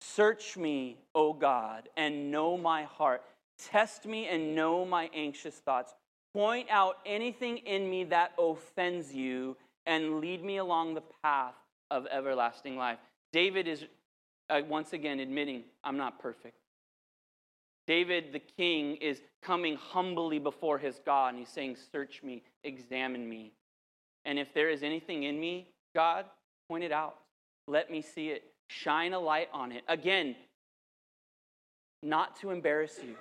Search 0.00 0.56
me, 0.56 0.96
O 1.14 1.32
God, 1.32 1.88
and 1.96 2.32
know 2.32 2.56
my 2.56 2.82
heart. 2.82 3.22
Test 3.58 4.04
me 4.06 4.26
and 4.26 4.56
know 4.56 4.84
my 4.84 5.08
anxious 5.14 5.54
thoughts. 5.56 5.94
Point 6.34 6.68
out 6.70 6.96
anything 7.06 7.58
in 7.58 7.88
me 7.88 8.04
that 8.04 8.32
offends 8.38 9.14
you 9.14 9.56
and 9.86 10.20
lead 10.20 10.42
me 10.42 10.56
along 10.56 10.94
the 10.94 11.02
path 11.22 11.54
of 11.90 12.06
everlasting 12.06 12.76
life. 12.76 12.98
David 13.32 13.68
is 13.68 13.84
uh, 14.50 14.60
once 14.68 14.92
again 14.92 15.20
admitting, 15.20 15.64
I'm 15.84 15.96
not 15.96 16.20
perfect. 16.20 16.56
David, 17.86 18.32
the 18.32 18.38
king, 18.38 18.96
is 18.96 19.22
coming 19.42 19.76
humbly 19.76 20.38
before 20.38 20.78
his 20.78 21.00
God 21.04 21.28
and 21.30 21.38
he's 21.38 21.48
saying, 21.48 21.76
Search 21.90 22.22
me, 22.22 22.42
examine 22.64 23.28
me. 23.28 23.52
And 24.24 24.38
if 24.38 24.52
there 24.52 24.68
is 24.68 24.82
anything 24.82 25.22
in 25.22 25.40
me, 25.40 25.68
God, 25.94 26.26
point 26.68 26.84
it 26.84 26.92
out. 26.92 27.16
Let 27.66 27.90
me 27.90 28.02
see 28.02 28.28
it. 28.28 28.44
Shine 28.68 29.14
a 29.14 29.18
light 29.18 29.48
on 29.52 29.72
it. 29.72 29.84
Again, 29.88 30.36
not 32.02 32.38
to 32.40 32.50
embarrass 32.50 32.98
you, 33.02 33.16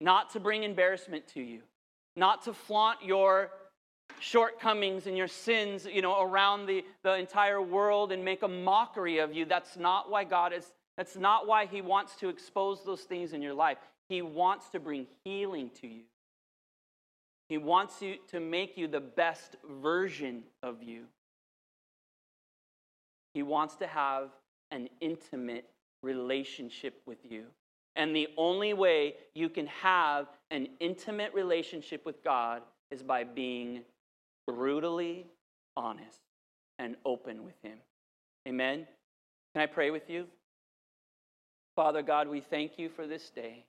not 0.00 0.30
to 0.30 0.40
bring 0.40 0.62
embarrassment 0.62 1.26
to 1.34 1.40
you, 1.40 1.60
not 2.16 2.42
to 2.44 2.52
flaunt 2.52 3.02
your 3.04 3.50
shortcomings 4.20 5.06
and 5.06 5.16
your 5.16 5.28
sins, 5.28 5.86
you 5.90 6.02
know, 6.02 6.22
around 6.22 6.66
the, 6.66 6.84
the 7.02 7.14
entire 7.14 7.60
world 7.60 8.12
and 8.12 8.24
make 8.24 8.42
a 8.42 8.48
mockery 8.48 9.18
of 9.18 9.34
you. 9.34 9.44
That's 9.44 9.76
not 9.76 10.10
why 10.10 10.24
God 10.24 10.52
is, 10.52 10.72
that's 10.96 11.16
not 11.16 11.46
why 11.46 11.66
He 11.66 11.82
wants 11.82 12.16
to 12.16 12.28
expose 12.28 12.84
those 12.84 13.02
things 13.02 13.32
in 13.32 13.42
your 13.42 13.54
life. 13.54 13.78
He 14.08 14.22
wants 14.22 14.68
to 14.70 14.80
bring 14.80 15.06
healing 15.24 15.70
to 15.80 15.86
you. 15.86 16.02
He 17.48 17.58
wants 17.58 18.00
you 18.00 18.16
to 18.30 18.40
make 18.40 18.78
you 18.78 18.88
the 18.88 19.00
best 19.00 19.56
version 19.82 20.44
of 20.62 20.82
you. 20.82 21.04
He 23.34 23.42
wants 23.42 23.76
to 23.76 23.86
have 23.86 24.30
an 24.70 24.88
intimate 25.00 25.68
relationship 26.02 27.00
with 27.06 27.18
you. 27.28 27.44
And 27.94 28.16
the 28.16 28.28
only 28.36 28.72
way 28.72 29.14
you 29.34 29.48
can 29.48 29.66
have 29.66 30.28
an 30.50 30.68
intimate 30.80 31.34
relationship 31.34 32.06
with 32.06 32.24
God 32.24 32.62
is 32.90 33.02
by 33.02 33.24
being 33.24 33.82
brutally 34.46 35.26
honest 35.76 36.20
and 36.78 36.96
open 37.04 37.44
with 37.44 37.54
Him. 37.62 37.78
Amen. 38.48 38.86
Can 39.54 39.62
I 39.62 39.66
pray 39.66 39.90
with 39.90 40.08
you? 40.08 40.26
Father 41.76 42.02
God, 42.02 42.28
we 42.28 42.40
thank 42.40 42.78
you 42.78 42.88
for 42.88 43.06
this 43.06 43.30
day. 43.30 43.64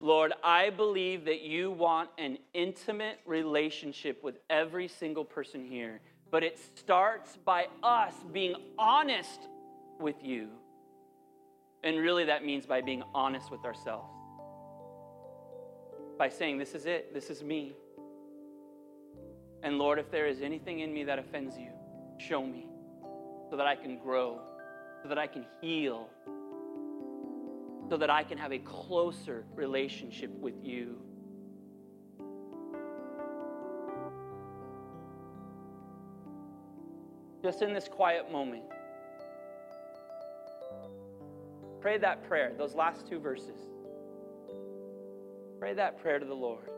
Lord, 0.00 0.32
I 0.44 0.70
believe 0.70 1.24
that 1.24 1.40
you 1.40 1.70
want 1.70 2.10
an 2.18 2.38
intimate 2.52 3.18
relationship 3.24 4.22
with 4.22 4.36
every 4.50 4.88
single 4.88 5.24
person 5.24 5.64
here, 5.64 6.00
but 6.30 6.44
it 6.44 6.58
starts 6.76 7.36
by 7.44 7.66
us 7.82 8.12
being 8.32 8.54
honest 8.78 9.48
with 9.98 10.16
you. 10.22 10.48
And 11.82 11.98
really, 11.98 12.24
that 12.24 12.44
means 12.44 12.66
by 12.66 12.82
being 12.82 13.02
honest 13.14 13.50
with 13.50 13.64
ourselves 13.64 14.15
by 16.18 16.28
saying, 16.28 16.58
This 16.58 16.74
is 16.74 16.86
it, 16.86 17.12
this 17.12 17.30
is 17.30 17.42
me. 17.42 17.74
And 19.62 19.78
Lord, 19.78 19.98
if 19.98 20.10
there 20.10 20.26
is 20.26 20.42
anything 20.42 20.80
in 20.80 20.92
me 20.92 21.04
that 21.04 21.18
offends 21.18 21.56
you, 21.56 21.70
show 22.18 22.44
me 22.44 22.66
so 23.50 23.56
that 23.56 23.66
I 23.66 23.74
can 23.74 23.98
grow, 23.98 24.40
so 25.02 25.08
that 25.08 25.18
I 25.18 25.26
can 25.26 25.44
heal, 25.60 26.08
so 27.88 27.96
that 27.96 28.10
I 28.10 28.22
can 28.22 28.38
have 28.38 28.52
a 28.52 28.58
closer 28.58 29.44
relationship 29.54 30.30
with 30.30 30.54
you. 30.62 30.96
Just 37.42 37.62
in 37.62 37.72
this 37.72 37.86
quiet 37.86 38.30
moment, 38.32 38.64
pray 41.80 41.96
that 41.98 42.26
prayer, 42.26 42.52
those 42.58 42.74
last 42.74 43.06
two 43.06 43.20
verses. 43.20 43.60
Pray 45.66 45.74
that 45.74 45.98
prayer 46.00 46.20
to 46.20 46.24
the 46.24 46.32
Lord. 46.32 46.70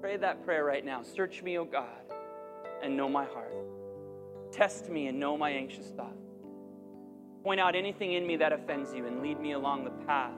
Pray 0.00 0.16
that 0.16 0.44
prayer 0.44 0.64
right 0.64 0.84
now. 0.84 1.02
Search 1.02 1.42
me, 1.42 1.58
O 1.58 1.64
God, 1.64 2.04
and 2.80 2.96
know 2.96 3.08
my 3.08 3.24
heart. 3.24 3.52
Test 4.52 4.88
me 4.88 5.08
and 5.08 5.18
know 5.18 5.36
my 5.36 5.50
anxious 5.50 5.88
thoughts. 5.88 6.28
Point 7.42 7.58
out 7.58 7.74
anything 7.74 8.12
in 8.12 8.24
me 8.24 8.36
that 8.36 8.52
offends 8.52 8.94
you 8.94 9.08
and 9.08 9.20
lead 9.20 9.40
me 9.40 9.50
along 9.50 9.82
the 9.82 9.90
path 10.06 10.30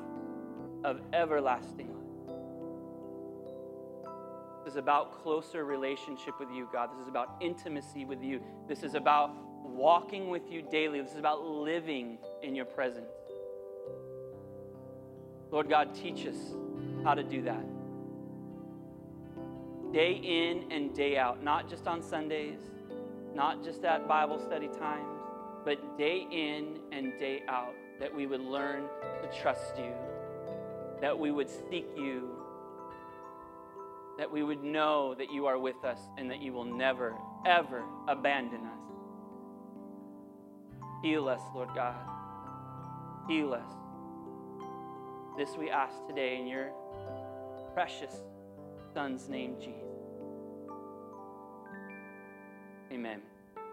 of 0.85 1.03
everlasting 1.13 1.89
life. 1.89 2.37
This 4.65 4.73
is 4.73 4.79
about 4.79 5.23
closer 5.23 5.67
relationship 5.67 6.41
with 6.41 6.49
you, 6.51 6.67
God. 6.73 6.93
This 6.95 7.03
is 7.03 7.09
about 7.09 7.37
intimacy 7.43 8.07
with 8.07 8.23
you. 8.23 8.41
This 8.67 8.83
is 8.83 8.95
about 8.95 9.37
walking 9.67 10.31
with 10.31 10.51
you 10.51 10.63
daily. 10.63 11.03
This 11.03 11.13
is 11.13 11.19
about 11.19 11.45
living 11.45 12.17
in 12.43 12.55
your 12.55 12.65
presence. 12.65 13.13
Lord 15.51 15.69
God, 15.69 15.95
teach 15.95 16.27
us 16.27 16.37
how 17.05 17.15
to 17.15 17.23
do 17.23 17.43
that. 17.43 17.65
Day 19.93 20.13
in 20.13 20.71
and 20.71 20.95
day 20.95 21.19
out, 21.19 21.43
not 21.43 21.69
just 21.69 21.89
on 21.89 22.03
Sundays, 22.03 22.61
not 23.35 23.65
just 23.65 23.85
at 23.85 24.07
Bible 24.07 24.39
study 24.39 24.69
times, 24.69 25.19
but 25.65 25.99
day 25.99 26.27
in 26.31 26.79
and 26.93 27.19
day 27.19 27.43
out, 27.49 27.75
that 27.99 28.15
we 28.15 28.27
would 28.27 28.41
learn 28.41 28.85
to 29.23 29.41
trust 29.41 29.77
you, 29.77 29.93
that 31.01 31.19
we 31.19 31.33
would 31.33 31.51
seek 31.51 31.89
you, 31.97 32.31
that 34.17 34.31
we 34.31 34.43
would 34.43 34.63
know 34.63 35.15
that 35.15 35.33
you 35.33 35.47
are 35.47 35.59
with 35.59 35.85
us 35.85 35.99
and 36.19 36.31
that 36.31 36.41
you 36.41 36.53
will 36.53 36.65
never, 36.65 37.17
ever 37.45 37.83
abandon 38.07 38.61
us. 38.67 38.81
Heal 41.03 41.29
us, 41.29 41.41
Lord 41.55 41.71
God. 41.75 41.97
Heal 43.29 43.55
us. 43.55 43.80
This 45.41 45.57
we 45.57 45.71
ask 45.71 46.07
today 46.07 46.37
in 46.37 46.47
your 46.47 46.71
precious 47.73 48.13
Son's 48.93 49.27
name, 49.31 49.57
Jesus. 49.59 49.81
Amen. 52.93 53.23